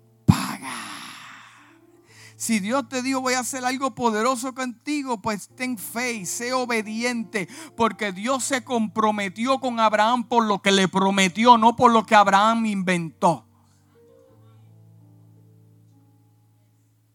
si 2.37 2.61
Dios 2.61 2.89
te 2.89 3.03
dijo 3.03 3.23
voy 3.23 3.35
a 3.35 3.41
hacer 3.41 3.65
algo 3.65 3.95
poderoso 3.95 4.55
contigo, 4.55 5.21
pues 5.23 5.49
ten 5.49 5.79
fe 5.79 6.13
y 6.13 6.27
sé 6.27 6.53
obediente, 6.53 7.49
porque 7.77 8.13
Dios 8.13 8.45
se 8.45 8.63
comprometió 8.63 9.59
con 9.59 9.81
Abraham 9.81 10.29
por 10.29 10.45
lo 10.45 10.61
que 10.61 10.71
le 10.71 10.87
prometió, 10.87 11.57
no 11.57 11.77
por 11.77 11.91
lo 11.91 12.05
que 12.05 12.15
Abraham 12.15 12.67
inventó. 12.67 13.47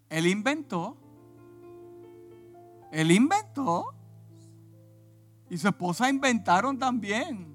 Él 0.10 0.28
inventó. 0.28 0.98
Él 2.92 3.12
inventó. 3.12 3.86
Y 5.52 5.58
su 5.58 5.68
esposa 5.68 6.10
inventaron 6.10 6.80
también. 6.80 7.54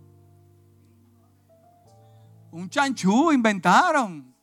Un 2.50 2.68
chanchú 2.68 3.32
inventaron. 3.32 4.36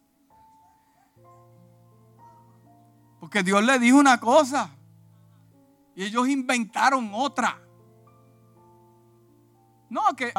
Porque 3.19 3.43
Dios 3.43 3.63
le 3.63 3.77
dijo 3.77 3.99
una 3.99 4.19
cosa 4.19 4.75
y 5.95 6.03
ellos 6.03 6.27
inventaron 6.27 7.11
otra. 7.13 7.61
No, 9.87 10.01
que 10.17 10.33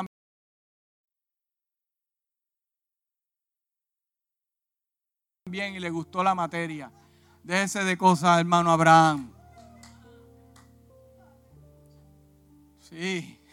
bien 5.48 5.76
y 5.76 5.78
le 5.78 5.90
gustó 5.90 6.24
la 6.24 6.34
materia. 6.34 6.90
Déjese 7.44 7.84
de 7.84 7.96
cosas, 7.96 8.40
hermano 8.40 8.72
Abraham. 8.72 9.33
Sí. 12.94 13.40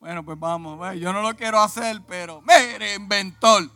Bueno, 0.00 0.24
pues 0.24 0.38
vamos. 0.38 0.96
Yo 0.96 1.12
no 1.12 1.22
lo 1.22 1.34
quiero 1.34 1.58
hacer, 1.60 2.00
pero 2.06 2.40
mire, 2.42 2.94
inventor. 2.94 3.68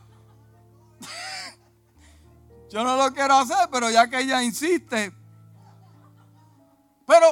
Yo 2.70 2.84
no 2.84 2.96
lo 2.96 3.12
quiero 3.12 3.34
hacer, 3.34 3.68
pero 3.72 3.90
ya 3.90 4.08
que 4.08 4.20
ella 4.20 4.40
insiste. 4.40 5.12
Pero, 7.04 7.26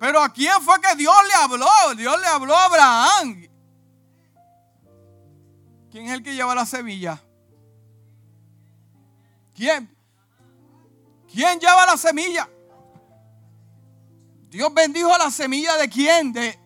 pero 0.00 0.20
¿a 0.20 0.32
quién 0.32 0.60
fue 0.60 0.80
que 0.80 0.96
Dios 0.96 1.14
le 1.28 1.34
habló? 1.34 1.94
Dios 1.96 2.20
le 2.20 2.26
habló 2.26 2.56
a 2.56 2.64
Abraham. 2.64 3.46
¿Quién 5.92 6.06
es 6.06 6.12
el 6.14 6.22
que 6.24 6.34
lleva 6.34 6.52
la 6.56 6.66
semilla? 6.66 7.22
¿Quién? 9.54 9.96
¿Quién 11.32 11.60
lleva 11.60 11.86
la 11.86 11.96
semilla? 11.96 12.50
Dios 14.54 14.72
bendijo 14.72 15.10
la 15.18 15.32
semilla 15.32 15.76
de 15.78 15.88
quién? 15.88 16.32
De 16.32 16.56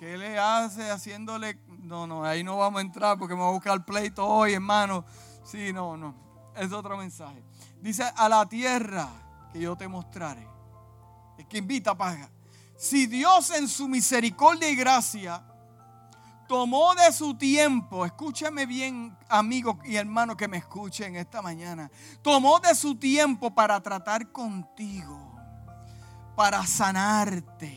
¿Qué 0.00 0.18
le 0.18 0.36
hace 0.36 0.90
haciéndole? 0.90 1.60
No, 1.68 2.08
no, 2.08 2.24
ahí 2.24 2.42
no 2.42 2.56
vamos 2.56 2.78
a 2.78 2.82
entrar 2.82 3.16
porque 3.16 3.36
me 3.36 3.40
voy 3.42 3.50
a 3.50 3.52
buscar 3.52 3.84
pleito 3.84 4.26
hoy, 4.26 4.54
hermano. 4.54 5.04
Sí, 5.44 5.72
no, 5.72 5.96
no. 5.96 6.12
Es 6.56 6.72
otro 6.72 6.96
mensaje. 6.96 7.40
Dice, 7.80 8.02
a 8.16 8.28
la 8.28 8.48
tierra 8.48 9.08
que 9.52 9.60
yo 9.60 9.76
te 9.76 9.86
mostraré. 9.86 10.44
Es 11.38 11.46
que 11.46 11.58
invita, 11.58 11.96
paga. 11.96 12.32
Si 12.76 13.06
Dios 13.06 13.50
en 13.50 13.68
su 13.68 13.86
misericordia 13.86 14.68
y 14.68 14.74
gracia 14.74 15.40
tomó 16.48 16.96
de 16.96 17.12
su 17.12 17.34
tiempo, 17.34 18.04
escúchame 18.04 18.66
bien, 18.66 19.16
amigo 19.28 19.78
y 19.84 19.94
hermano 19.94 20.36
que 20.36 20.48
me 20.48 20.56
escuchen 20.56 21.14
esta 21.14 21.42
mañana, 21.42 21.88
tomó 22.22 22.58
de 22.58 22.74
su 22.74 22.96
tiempo 22.96 23.54
para 23.54 23.80
tratar 23.80 24.32
contigo, 24.32 25.25
para 26.36 26.64
sanarte, 26.66 27.76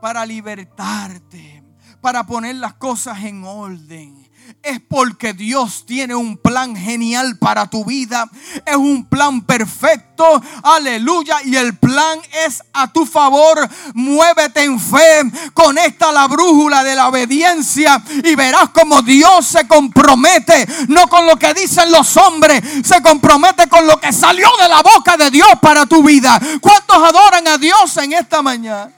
para 0.00 0.24
libertarte, 0.26 1.64
para 2.00 2.24
poner 2.24 2.56
las 2.56 2.74
cosas 2.74 3.24
en 3.24 3.44
orden 3.44 4.21
es 4.62 4.80
porque 4.80 5.32
Dios 5.32 5.84
tiene 5.86 6.14
un 6.14 6.36
plan 6.36 6.76
genial 6.76 7.38
para 7.38 7.68
tu 7.68 7.84
vida. 7.84 8.28
Es 8.66 8.76
un 8.76 9.04
plan 9.06 9.42
perfecto. 9.42 10.42
Aleluya. 10.62 11.38
Y 11.44 11.56
el 11.56 11.76
plan 11.76 12.18
es 12.46 12.62
a 12.72 12.92
tu 12.92 13.06
favor. 13.06 13.68
Muévete 13.94 14.64
en 14.64 14.78
fe. 14.78 15.22
Conecta 15.54 16.12
la 16.12 16.26
brújula 16.28 16.84
de 16.84 16.94
la 16.94 17.08
obediencia 17.08 18.02
y 18.24 18.34
verás 18.34 18.70
como 18.70 19.02
Dios 19.02 19.46
se 19.46 19.66
compromete. 19.66 20.66
No 20.88 21.08
con 21.08 21.26
lo 21.26 21.36
que 21.36 21.54
dicen 21.54 21.90
los 21.90 22.16
hombres. 22.16 22.62
Se 22.84 23.02
compromete 23.02 23.68
con 23.68 23.86
lo 23.86 24.00
que 24.00 24.12
salió 24.12 24.48
de 24.60 24.68
la 24.68 24.82
boca 24.82 25.16
de 25.16 25.30
Dios 25.30 25.50
para 25.60 25.86
tu 25.86 26.02
vida. 26.02 26.40
¿Cuántos 26.60 26.96
adoran 26.96 27.46
a 27.48 27.58
Dios 27.58 27.96
en 27.96 28.12
esta 28.12 28.42
mañana? 28.42 28.90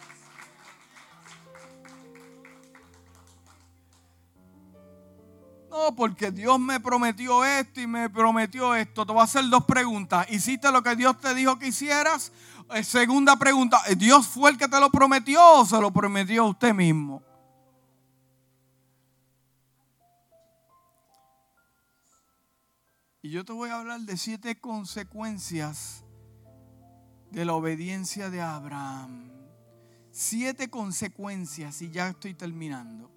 No, 5.75 5.93
porque 5.97 6.31
Dios 6.31 6.61
me 6.61 6.79
prometió 6.79 7.45
esto 7.45 7.81
y 7.81 7.89
me 7.89 8.09
prometió 8.09 8.77
esto. 8.77 9.05
Te 9.05 9.13
voy 9.13 9.21
a 9.23 9.25
hacer 9.25 9.49
dos 9.49 9.65
preguntas. 9.65 10.25
¿Hiciste 10.31 10.71
lo 10.71 10.85
que 10.85 10.95
Dios 10.95 11.21
te 11.21 11.35
dijo 11.35 11.59
que 11.59 11.67
hicieras? 11.67 12.31
Eh, 12.73 12.85
segunda 12.85 13.35
pregunta, 13.35 13.83
¿Dios 13.97 14.29
fue 14.29 14.53
el 14.53 14.57
que 14.57 14.69
te 14.69 14.79
lo 14.79 14.89
prometió 14.89 15.41
o 15.43 15.67
se 15.67 15.81
lo 15.81 15.93
prometió 15.93 16.45
usted 16.45 16.73
mismo? 16.73 17.25
Y 23.21 23.31
yo 23.31 23.45
te 23.45 23.53
voy 23.53 23.71
a 23.71 23.81
hablar 23.81 23.99
de 24.03 24.17
siete 24.17 24.61
consecuencias 24.61 26.05
de 27.33 27.45
la 27.45 27.55
obediencia 27.55 28.31
de 28.31 28.41
Abraham. 28.41 29.29
Siete 30.13 30.71
consecuencias 30.71 31.83
y 31.83 31.91
ya 31.91 32.11
estoy 32.11 32.35
terminando 32.35 33.14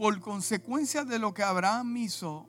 por 0.00 0.18
consecuencia 0.18 1.04
de 1.04 1.18
lo 1.18 1.34
que 1.34 1.42
Abraham 1.42 1.94
hizo, 1.98 2.48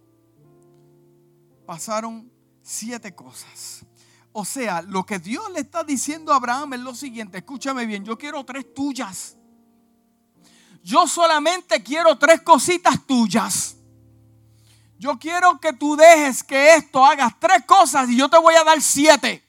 pasaron 1.65 2.31
siete 2.61 3.13
cosas. 3.13 3.85
O 4.31 4.45
sea, 4.45 4.81
lo 4.81 5.05
que 5.05 5.19
Dios 5.19 5.51
le 5.51 5.59
está 5.59 5.83
diciendo 5.83 6.31
a 6.31 6.37
Abraham 6.37 6.75
es 6.75 6.79
lo 6.79 6.95
siguiente, 6.95 7.39
escúchame 7.39 7.85
bien, 7.85 8.05
yo 8.05 8.17
quiero 8.17 8.45
tres 8.45 8.73
tuyas. 8.73 9.35
Yo 10.81 11.05
solamente 11.07 11.83
quiero 11.83 12.17
tres 12.17 12.39
cositas 12.41 13.05
tuyas. 13.05 13.75
Yo 14.97 15.19
quiero 15.19 15.59
que 15.59 15.73
tú 15.73 15.97
dejes 15.97 16.43
que 16.43 16.75
esto 16.75 17.03
hagas 17.03 17.37
tres 17.37 17.65
cosas 17.65 18.09
y 18.09 18.15
yo 18.15 18.29
te 18.29 18.37
voy 18.37 18.55
a 18.55 18.63
dar 18.63 18.81
siete. 18.81 19.43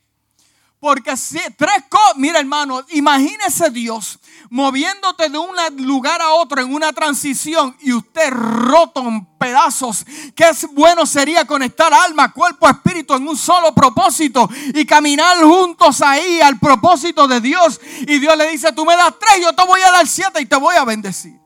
Porque 0.82 1.16
si, 1.16 1.38
tres 1.56 1.84
cosas, 1.88 2.16
mira 2.16 2.40
hermano, 2.40 2.84
imagínese 2.88 3.70
Dios 3.70 4.18
moviéndote 4.50 5.28
de 5.28 5.38
un 5.38 5.54
lugar 5.86 6.20
a 6.20 6.30
otro 6.32 6.60
en 6.60 6.74
una 6.74 6.92
transición 6.92 7.76
y 7.78 7.92
usted 7.92 8.30
roto 8.32 9.00
en 9.06 9.24
pedazos. 9.38 10.04
Qué 10.34 10.50
bueno 10.72 11.06
sería 11.06 11.46
conectar 11.46 11.94
alma, 11.94 12.32
cuerpo, 12.32 12.68
espíritu 12.68 13.14
en 13.14 13.28
un 13.28 13.36
solo 13.36 13.72
propósito 13.72 14.50
y 14.74 14.84
caminar 14.84 15.40
juntos 15.44 16.02
ahí 16.02 16.40
al 16.40 16.58
propósito 16.58 17.28
de 17.28 17.40
Dios. 17.40 17.80
Y 18.00 18.18
Dios 18.18 18.36
le 18.36 18.50
dice, 18.50 18.72
tú 18.72 18.84
me 18.84 18.96
das 18.96 19.14
tres, 19.20 19.40
yo 19.40 19.52
te 19.54 19.64
voy 19.64 19.80
a 19.82 19.92
dar 19.92 20.08
siete 20.08 20.42
y 20.42 20.46
te 20.46 20.56
voy 20.56 20.74
a 20.74 20.84
bendecir. 20.84 21.38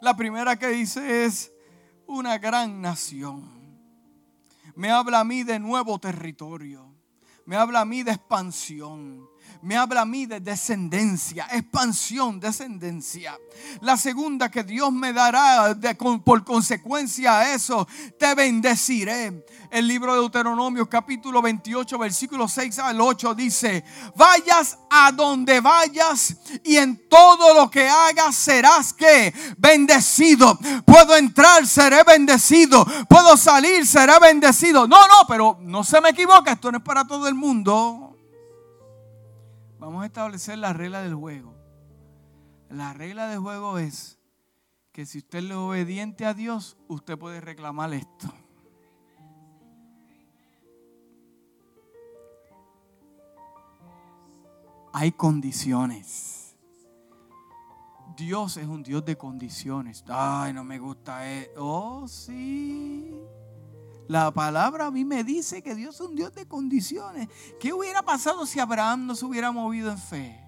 La 0.00 0.16
primera 0.16 0.56
que 0.56 0.68
dice 0.68 1.26
es 1.26 1.52
una 2.06 2.38
gran 2.38 2.80
nación. 2.80 3.46
Me 4.74 4.90
habla 4.90 5.20
a 5.20 5.24
mí 5.24 5.42
de 5.42 5.58
nuevo 5.58 5.98
territorio 5.98 6.89
me 7.50 7.56
habla 7.56 7.80
a 7.80 7.84
mí 7.84 8.04
de 8.04 8.12
expansión. 8.12 9.28
Me 9.62 9.76
habla 9.76 10.02
a 10.02 10.04
mí 10.06 10.24
de 10.24 10.40
descendencia, 10.40 11.46
expansión, 11.52 12.40
descendencia. 12.40 13.38
La 13.82 13.98
segunda 13.98 14.50
que 14.50 14.64
Dios 14.64 14.90
me 14.90 15.12
dará 15.12 15.76
por 16.24 16.44
consecuencia 16.44 17.40
a 17.40 17.54
eso, 17.54 17.86
te 18.18 18.34
bendeciré. 18.34 19.44
El 19.70 19.86
libro 19.86 20.14
de 20.14 20.20
Deuteronomio 20.20 20.88
capítulo 20.88 21.42
28 21.42 21.98
versículo 21.98 22.48
6 22.48 22.78
al 22.78 23.00
8 23.00 23.34
dice, 23.34 23.84
vayas 24.16 24.78
a 24.88 25.12
donde 25.12 25.60
vayas 25.60 26.36
y 26.64 26.76
en 26.76 27.08
todo 27.08 27.52
lo 27.54 27.70
que 27.70 27.86
hagas 27.86 28.34
serás 28.34 28.94
que 28.94 29.32
bendecido. 29.58 30.58
Puedo 30.86 31.16
entrar, 31.16 31.66
seré 31.66 32.02
bendecido. 32.02 32.86
Puedo 33.08 33.36
salir, 33.36 33.86
seré 33.86 34.18
bendecido. 34.20 34.88
No, 34.88 35.06
no, 35.06 35.26
pero 35.28 35.58
no 35.60 35.84
se 35.84 36.00
me 36.00 36.10
equivoque, 36.10 36.52
esto 36.52 36.72
no 36.72 36.78
es 36.78 36.84
para 36.84 37.04
todo 37.04 37.28
el 37.28 37.34
mundo. 37.34 38.09
Vamos 39.90 40.04
a 40.04 40.06
establecer 40.06 40.56
la 40.56 40.72
regla 40.72 41.02
del 41.02 41.16
juego. 41.16 41.52
La 42.68 42.92
regla 42.92 43.26
del 43.26 43.40
juego 43.40 43.76
es 43.78 44.20
que 44.92 45.04
si 45.04 45.18
usted 45.18 45.40
es 45.40 45.50
obediente 45.50 46.26
a 46.26 46.32
Dios, 46.32 46.78
usted 46.86 47.18
puede 47.18 47.40
reclamar 47.40 47.92
esto. 47.92 48.32
Hay 54.92 55.10
condiciones. 55.10 56.56
Dios 58.16 58.58
es 58.58 58.68
un 58.68 58.84
Dios 58.84 59.04
de 59.04 59.18
condiciones. 59.18 60.04
Ay, 60.06 60.52
no 60.52 60.62
me 60.62 60.78
gusta. 60.78 61.28
eso. 61.28 61.50
Oh, 61.56 62.06
sí. 62.06 63.12
La 64.10 64.32
palabra 64.32 64.86
a 64.86 64.90
mí 64.90 65.04
me 65.04 65.22
dice 65.22 65.62
que 65.62 65.76
Dios 65.76 65.94
es 65.94 66.00
un 66.00 66.16
Dios 66.16 66.34
de 66.34 66.44
condiciones. 66.44 67.28
¿Qué 67.60 67.72
hubiera 67.72 68.02
pasado 68.02 68.44
si 68.44 68.58
Abraham 68.58 69.06
no 69.06 69.14
se 69.14 69.24
hubiera 69.24 69.52
movido 69.52 69.88
en 69.88 69.98
fe? 69.98 70.44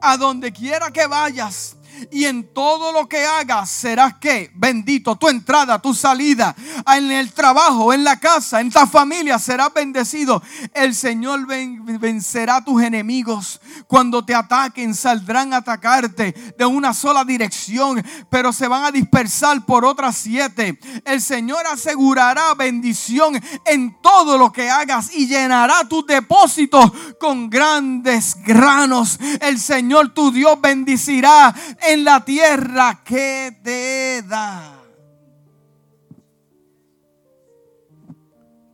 A 0.00 0.16
donde 0.16 0.50
quiera 0.54 0.90
que 0.90 1.06
vayas, 1.06 1.76
y 2.10 2.24
en 2.24 2.52
todo 2.52 2.92
lo 2.92 3.08
que 3.08 3.24
hagas 3.24 3.70
serás 3.70 4.14
que 4.14 4.50
bendito. 4.54 5.16
Tu 5.16 5.28
entrada, 5.28 5.80
tu 5.80 5.94
salida, 5.94 6.54
en 6.94 7.10
el 7.10 7.32
trabajo, 7.32 7.92
en 7.92 8.04
la 8.04 8.18
casa, 8.18 8.60
en 8.60 8.70
tu 8.70 8.86
familia 8.86 9.38
serás 9.38 9.72
bendecido. 9.72 10.42
El 10.74 10.94
Señor 10.94 11.46
vencerá 11.46 12.64
tus 12.64 12.82
enemigos. 12.82 13.60
Cuando 13.86 14.24
te 14.24 14.34
ataquen, 14.34 14.94
saldrán 14.94 15.52
a 15.52 15.58
atacarte 15.58 16.54
de 16.56 16.64
una 16.64 16.94
sola 16.94 17.24
dirección, 17.24 18.02
pero 18.30 18.52
se 18.52 18.68
van 18.68 18.84
a 18.84 18.90
dispersar 18.90 19.64
por 19.64 19.84
otras 19.84 20.16
siete. 20.16 20.78
El 21.04 21.20
Señor 21.20 21.66
asegurará 21.66 22.54
bendición 22.54 23.40
en 23.64 24.00
todo 24.02 24.38
lo 24.38 24.52
que 24.52 24.70
hagas 24.70 25.12
y 25.14 25.26
llenará 25.26 25.86
tus 25.88 26.06
depósitos 26.06 26.90
con 27.20 27.48
grandes 27.50 28.36
granos. 28.44 29.18
El 29.40 29.58
Señor 29.58 30.12
tu 30.14 30.32
Dios 30.32 30.60
bendecirá 30.60 31.54
en 31.88 32.04
la 32.04 32.24
tierra 32.24 33.02
que 33.04 33.58
te 33.62 34.22
da. 34.22 34.78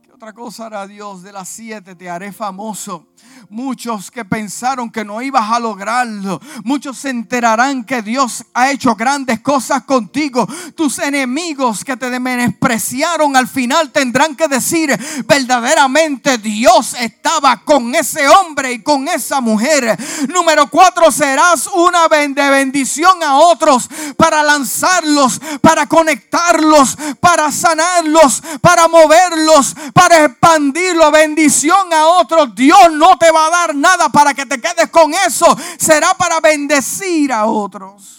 ¿Qué 0.03 0.11
otra 0.11 0.33
cosa 0.33 0.67
hará 0.67 0.87
Dios? 0.87 1.23
De 1.23 1.31
las 1.31 1.49
siete 1.49 1.95
te 1.95 2.09
haré 2.09 2.31
famoso 2.31 3.08
Muchos 3.51 4.11
que 4.11 4.23
pensaron 4.23 4.91
que 4.91 5.03
no 5.03 5.23
ibas 5.23 5.49
a 5.49 5.59
lograrlo. 5.59 6.39
Muchos 6.63 6.99
se 6.99 7.09
enterarán 7.09 7.83
que 7.83 8.03
Dios 8.03 8.45
ha 8.53 8.69
hecho 8.69 8.93
grandes 8.93 9.39
cosas 9.39 9.83
contigo. 9.85 10.47
Tus 10.75 10.99
enemigos 10.99 11.83
que 11.83 11.97
te 11.97 12.19
menospreciaron 12.19 13.35
al 13.35 13.47
final 13.47 13.91
tendrán 13.91 14.35
que 14.35 14.47
decir 14.47 14.95
verdaderamente 15.25 16.37
Dios 16.37 16.93
estaba 16.99 17.57
con 17.63 17.95
ese 17.95 18.27
hombre 18.27 18.73
y 18.73 18.83
con 18.83 19.07
esa 19.07 19.41
mujer. 19.41 19.97
Número 20.27 20.69
cuatro, 20.69 21.11
serás 21.11 21.67
una 21.67 22.07
bendición 22.07 23.23
a 23.23 23.37
otros 23.37 23.89
para 24.15 24.43
lanzarlos, 24.43 25.41
para 25.59 25.87
conectarlos, 25.87 26.95
para 27.19 27.51
sanarlos, 27.51 28.43
para 28.61 28.87
moverlos, 28.87 29.75
para 29.93 30.25
expandirlo. 30.25 31.09
Bendición 31.09 31.91
a 31.93 32.05
otros. 32.05 32.53
Dios 32.53 32.91
no 32.91 33.08
te 33.17 33.31
va 33.31 33.47
a 33.47 33.49
dar 33.49 33.75
nada 33.75 34.09
para 34.09 34.33
que 34.33 34.45
te 34.45 34.59
quedes 34.59 34.89
con 34.89 35.13
eso. 35.13 35.45
Será 35.77 36.13
para 36.13 36.39
bendecir 36.39 37.31
a 37.31 37.45
otros. 37.45 38.18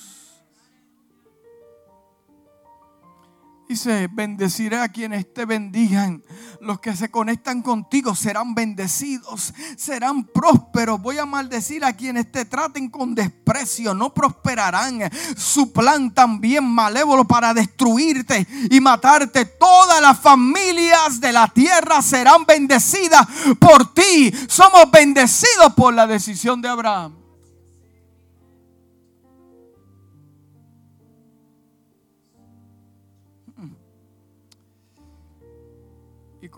Dice, 3.71 4.09
bendeciré 4.11 4.81
a 4.81 4.89
quienes 4.89 5.33
te 5.33 5.45
bendigan. 5.45 6.25
Los 6.61 6.81
que 6.81 6.97
se 6.97 7.09
conectan 7.09 7.63
contigo 7.63 8.17
serán 8.17 8.53
bendecidos, 8.53 9.55
serán 9.77 10.25
prósperos. 10.25 11.01
Voy 11.01 11.19
a 11.19 11.25
maldecir 11.25 11.85
a 11.85 11.93
quienes 11.93 12.33
te 12.33 12.45
traten 12.47 12.91
con 12.91 13.15
desprecio, 13.15 13.95
no 13.95 14.13
prosperarán. 14.13 15.09
Su 15.37 15.73
plan 15.73 16.13
también 16.13 16.65
malévolo 16.65 17.25
para 17.25 17.55
destruirte 17.55 18.45
y 18.73 18.81
matarte. 18.81 19.45
Todas 19.45 20.03
las 20.03 20.19
familias 20.19 21.21
de 21.21 21.31
la 21.31 21.47
tierra 21.47 22.03
serán 22.03 22.45
bendecidas 22.45 23.25
por 23.61 23.95
ti. 23.95 24.33
Somos 24.49 24.91
bendecidos 24.91 25.75
por 25.77 25.95
la 25.95 26.09
decisión 26.09 26.61
de 26.61 26.69
Abraham. 26.71 27.20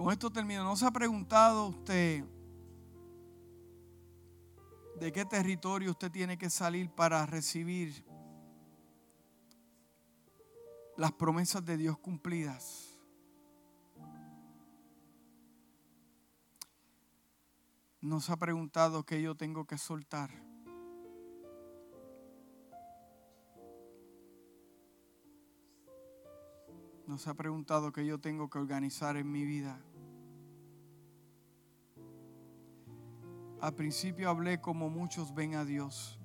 Con 0.02 0.12
esto 0.12 0.30
termino. 0.30 0.64
¿No 0.64 0.74
se 0.74 0.84
ha 0.84 0.90
preguntado 0.90 1.68
usted 1.68 2.24
de 4.98 5.12
qué 5.12 5.24
territorio 5.24 5.92
usted 5.92 6.10
tiene 6.10 6.36
que 6.36 6.50
salir 6.50 6.90
para 6.90 7.24
recibir 7.24 8.04
las 10.96 11.12
promesas 11.12 11.64
de 11.64 11.76
Dios 11.76 11.98
cumplidas? 11.98 12.98
¿No 18.00 18.20
se 18.20 18.32
ha 18.32 18.36
preguntado 18.36 19.04
qué 19.04 19.22
yo 19.22 19.36
tengo 19.36 19.66
que 19.66 19.78
soltar? 19.78 20.30
¿No 27.06 27.18
se 27.18 27.30
ha 27.30 27.34
preguntado 27.34 27.92
qué 27.92 28.04
yo 28.04 28.18
tengo 28.20 28.50
que 28.50 28.58
organizar 28.58 29.16
en 29.16 29.30
mi 29.30 29.44
vida? 29.44 29.80
Al 33.62 33.74
principio 33.74 34.28
hablé 34.28 34.60
como 34.60 34.90
muchos 34.90 35.32
ven 35.36 35.54
a 35.54 35.64
Dios. 35.64 36.18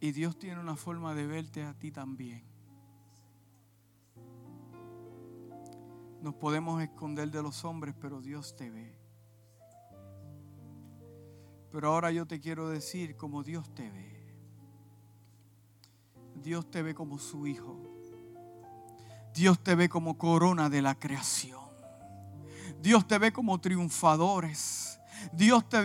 Y 0.00 0.10
Dios 0.10 0.36
tiene 0.36 0.60
una 0.60 0.74
forma 0.74 1.14
de 1.14 1.24
verte 1.24 1.62
a 1.62 1.74
ti 1.74 1.92
también. 1.92 2.42
Nos 6.20 6.34
podemos 6.34 6.82
esconder 6.82 7.30
de 7.30 7.44
los 7.44 7.64
hombres, 7.64 7.94
pero 8.00 8.20
Dios 8.20 8.56
te 8.56 8.68
ve. 8.70 8.98
Pero 11.70 11.92
ahora 11.92 12.10
yo 12.10 12.26
te 12.26 12.40
quiero 12.40 12.68
decir 12.68 13.16
como 13.16 13.44
Dios 13.44 13.72
te 13.72 13.88
ve. 13.88 14.34
Dios 16.42 16.68
te 16.68 16.82
ve 16.82 16.92
como 16.92 17.18
su 17.18 17.46
hijo. 17.46 17.80
Dios 19.32 19.62
te 19.62 19.76
ve 19.76 19.88
como 19.88 20.18
corona 20.18 20.68
de 20.68 20.82
la 20.82 20.96
creación. 20.96 21.67
Dios 22.80 23.06
te 23.06 23.18
ve 23.18 23.32
como 23.32 23.60
triunfadores. 23.60 24.98
Dios 25.32 25.68
te 25.68 25.82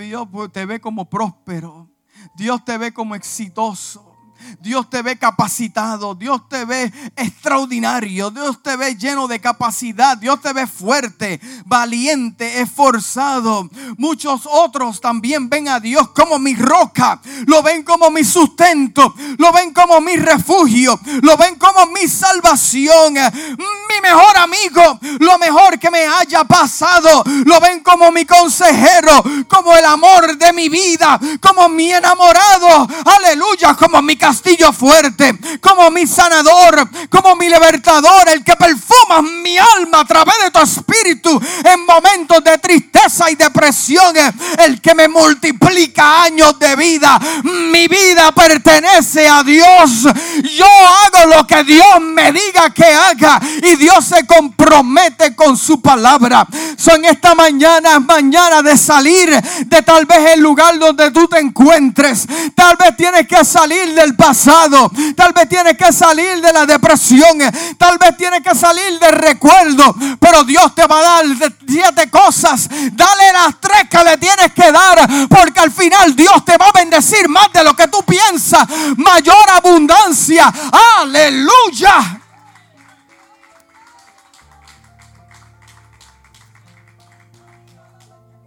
te 0.52 0.66
ve 0.66 0.80
como 0.80 1.10
próspero. 1.10 1.90
Dios 2.36 2.64
te 2.64 2.78
ve 2.78 2.94
como 2.94 3.16
exitoso. 3.16 4.13
Dios 4.60 4.90
te 4.90 5.02
ve 5.02 5.18
capacitado, 5.18 6.16
Dios 6.16 6.48
te 6.50 6.66
ve 6.66 6.92
extraordinario, 7.16 8.32
Dios 8.32 8.62
te 8.62 8.76
ve 8.76 8.96
lleno 8.96 9.28
de 9.28 9.40
capacidad, 9.40 10.18
Dios 10.18 10.42
te 10.42 10.54
ve 10.54 10.68
fuerte, 10.68 11.40
valiente, 11.66 12.62
esforzado. 12.62 13.70
Muchos 13.98 14.42
otros 14.50 15.02
también 15.02 15.50
ven 15.50 15.68
a 15.68 15.80
Dios 15.80 16.10
como 16.10 16.40
mi 16.40 16.56
roca, 16.56 17.22
lo 17.46 17.62
ven 17.62 17.84
como 17.84 18.10
mi 18.10 18.24
sustento, 18.24 19.14
lo 19.38 19.52
ven 19.52 19.74
como 19.74 20.02
mi 20.02 20.16
refugio, 20.16 21.00
lo 21.22 21.38
ven 21.38 21.56
como 21.56 21.86
mi 21.88 22.08
salvación, 22.08 23.14
mi 23.14 24.02
mejor 24.02 24.38
amigo, 24.38 25.00
lo 25.20 25.38
mejor 25.38 25.80
que 25.80 25.92
me 25.92 26.06
haya 26.06 26.44
pasado, 26.44 27.24
lo 27.46 27.60
ven 27.60 27.82
como 27.82 28.12
mi 28.12 28.26
consejero, 28.26 29.24
como 29.48 29.76
el 29.76 29.86
amor 29.86 30.38
de 30.38 30.54
mi 30.54 30.70
vida, 30.70 31.20
como 31.40 31.70
mi 31.70 31.92
enamorado, 31.92 32.88
aleluya, 33.06 33.76
como 33.76 34.02
mi 34.02 34.18
castillo 34.34 34.74
fuerte, 34.74 35.38
como 35.62 35.92
mi 35.92 36.08
sanador, 36.08 36.90
como 37.08 37.36
mi 37.36 37.48
libertador, 37.50 38.28
el 38.30 38.44
que 38.44 38.56
perfuma 38.56 39.22
mi 39.22 39.60
alma 39.60 40.00
a 40.00 40.06
través 40.06 40.34
de 40.44 40.50
tu 40.50 40.60
espíritu 40.60 41.40
en 41.64 41.86
momentos 41.86 42.44
de 42.44 42.58
tristeza 42.58 43.30
y 43.30 43.36
depresión, 43.36 44.16
el 44.58 44.82
que 44.82 44.96
me 44.96 45.08
multiplica 45.08 46.24
años 46.24 46.58
de 46.58 46.76
vida. 46.76 47.20
Mi 47.44 47.88
vida 47.88 48.32
pertenece 48.32 49.28
a 49.28 49.44
Dios. 49.44 50.08
Yo 50.56 50.66
hago 50.66 51.36
lo 51.36 51.46
que 51.46 51.64
Dios 51.64 52.02
me 52.02 52.32
diga 52.32 52.72
que 52.72 52.86
haga 52.86 53.40
y 53.62 53.76
Dios 53.76 54.04
se 54.04 54.26
compromete 54.26 55.36
con 55.36 55.56
su 55.56 55.80
palabra. 55.80 56.48
Son 56.76 57.06
esta 57.06 57.36
mañana, 57.36 58.00
mañana 58.00 58.64
de 58.64 58.78
salir 58.78 59.30
de 59.30 59.82
tal 59.84 60.08
vez 60.08 60.32
el 60.32 60.42
lugar 60.42 60.80
donde 60.80 61.12
tú 61.12 61.28
te 61.28 61.38
encuentres. 61.38 62.26
Tal 62.56 62.76
vez 62.78 62.98
tienes 62.98 63.28
que 63.28 63.46
salir 63.46 63.94
del 63.94 64.13
pasado. 64.16 64.92
Tal 65.16 65.34
vez 65.34 65.48
tienes 65.50 65.78
que 65.78 65.92
salir 65.92 66.42
de 66.42 66.54
la 66.54 66.66
depresión. 66.66 67.40
Tal 67.78 67.98
vez 67.98 68.18
tienes 68.18 68.42
que 68.42 68.56
salir 68.56 69.00
del 69.00 69.14
recuerdo. 69.14 69.96
Pero 70.20 70.44
Dios 70.44 70.74
te 70.76 70.86
va 70.88 71.00
a 71.00 71.02
dar 71.02 71.26
siete 71.68 72.10
cosas. 72.10 72.70
Dale 72.94 73.34
las 73.34 73.60
tres 73.60 73.90
que 73.90 74.04
le 74.04 74.18
tienes 74.18 74.54
que 74.54 74.72
dar. 74.72 75.08
Porque 75.30 75.60
al 75.60 75.72
final 75.72 76.16
Dios 76.16 76.44
te 76.46 76.58
va 76.58 76.68
a 76.68 76.72
bendecir 76.72 77.28
más 77.30 77.52
de 77.54 77.64
lo 77.64 77.76
que 77.76 77.88
tú 77.88 78.04
piensas. 78.04 78.68
Mayor 78.98 79.50
abundancia. 79.54 80.52
Aleluya. 81.00 82.20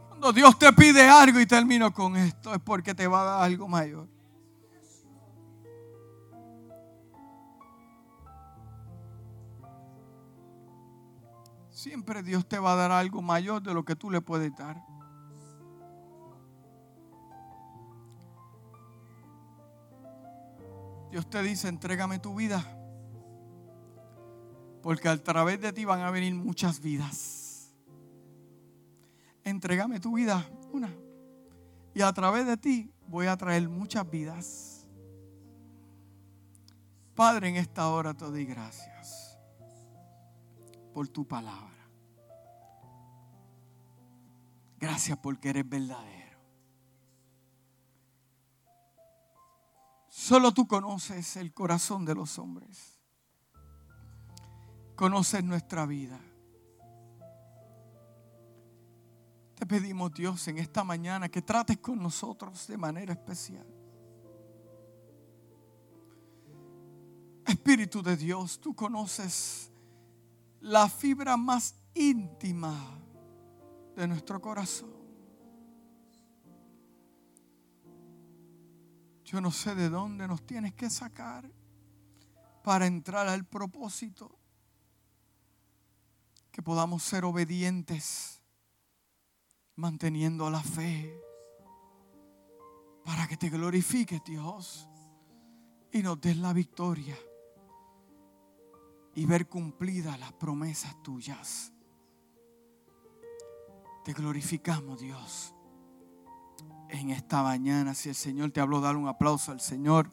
Cuando 0.09 0.33
Dios 0.33 0.59
te 0.59 0.73
pide 0.73 1.09
algo 1.09 1.39
y 1.41 1.47
termino 1.47 1.93
con 1.93 2.17
esto, 2.17 2.55
es 2.55 2.61
porque 2.65 2.95
te 2.95 3.07
va 3.07 3.21
a 3.21 3.25
dar 3.25 3.43
algo 3.45 3.69
mayor. 3.69 4.16
Dios 12.23 12.47
te 12.47 12.59
va 12.59 12.73
a 12.73 12.77
dar 12.77 12.93
algo 12.93 13.21
mayor 13.21 13.63
de 13.63 13.75
lo 13.75 13.85
que 13.85 13.97
tú 13.97 14.11
le 14.11 14.21
puedes 14.21 14.55
dar. 14.57 14.77
Dios 21.11 21.29
te 21.29 21.43
dice, 21.43 21.69
entrégame 21.69 22.19
tu 22.19 22.35
vida. 22.35 22.65
Porque 24.83 25.09
a 25.09 25.17
través 25.23 25.61
de 25.61 25.73
ti 25.73 25.85
van 25.85 26.01
a 26.01 26.11
venir 26.11 26.35
muchas 26.35 26.81
vidas. 26.81 27.75
Entrégame 29.43 30.01
tu 30.01 30.15
vida, 30.15 30.49
una. 30.73 30.91
Y 31.95 32.03
a 32.03 32.13
través 32.13 32.47
de 32.47 32.57
ti 32.57 32.93
voy 33.09 33.27
a 33.27 33.37
traer 33.37 33.69
muchas 33.69 34.09
vidas. 34.09 34.87
Padre, 37.15 37.49
en 37.49 37.57
esta 37.57 37.89
hora 37.89 38.13
te 38.13 38.27
doy 38.27 38.45
gracias 38.45 39.39
por 40.93 41.09
tu 41.09 41.27
palabra. 41.27 41.76
Gracias 44.79 45.19
porque 45.19 45.51
eres 45.51 45.69
verdadero. 45.69 46.39
Solo 50.09 50.53
tú 50.53 50.67
conoces 50.67 51.37
el 51.37 51.53
corazón 51.55 52.05
de 52.05 52.15
los 52.15 52.39
hombres. 52.39 52.99
Conoces 54.95 55.45
nuestra 55.45 55.87
vida. 55.87 56.21
Te 59.55 59.65
pedimos, 59.67 60.13
Dios, 60.13 60.47
en 60.49 60.59
esta 60.59 60.85
mañana 60.85 61.29
que 61.29 61.43
trates 61.43 61.79
con 61.79 62.03
nosotros 62.03 62.67
de 62.67 62.77
manera 62.77 63.13
especial. 63.13 63.67
Espíritu 67.47 68.03
de 68.03 68.17
Dios, 68.17 68.61
tú 68.61 68.75
conoces 68.75 69.71
la 70.61 70.89
fibra 70.89 71.37
más 71.37 71.75
íntima 71.95 73.06
de 73.97 74.07
nuestro 74.07 74.41
corazón. 74.41 74.95
Yo 79.25 79.41
no 79.41 79.51
sé 79.51 79.75
de 79.75 79.89
dónde 79.89 80.29
nos 80.29 80.47
tienes 80.47 80.75
que 80.75 80.89
sacar 80.89 81.51
para 82.63 82.87
entrar 82.87 83.27
al 83.27 83.45
propósito. 83.45 84.39
Que 86.53 86.63
podamos 86.63 87.03
ser 87.03 87.25
obedientes, 87.25 88.41
manteniendo 89.75 90.49
la 90.51 90.63
fe, 90.63 91.21
para 93.05 93.27
que 93.27 93.37
te 93.37 93.51
glorifiques, 93.51 94.23
Dios, 94.25 94.89
y 95.93 96.03
nos 96.03 96.21
des 96.21 96.37
la 96.37 96.53
victoria 96.53 97.17
y 99.15 99.27
ver 99.27 99.49
cumplidas 99.49 100.19
las 100.21 100.33
promesas 100.35 101.03
tuyas. 101.03 101.73
Te 104.07 104.13
glorificamos, 104.13 105.01
Dios. 105.01 105.53
En 106.91 107.11
esta 107.11 107.43
mañana, 107.43 107.93
si 107.93 108.09
el 108.09 108.15
Señor 108.15 108.53
te 108.53 108.61
habló, 108.61 108.81
dale 108.81 108.97
un 108.99 109.09
aplauso 109.09 109.51
al 109.51 109.61
Señor. 109.61 110.09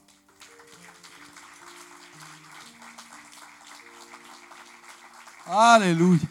Aleluya. 5.46 6.28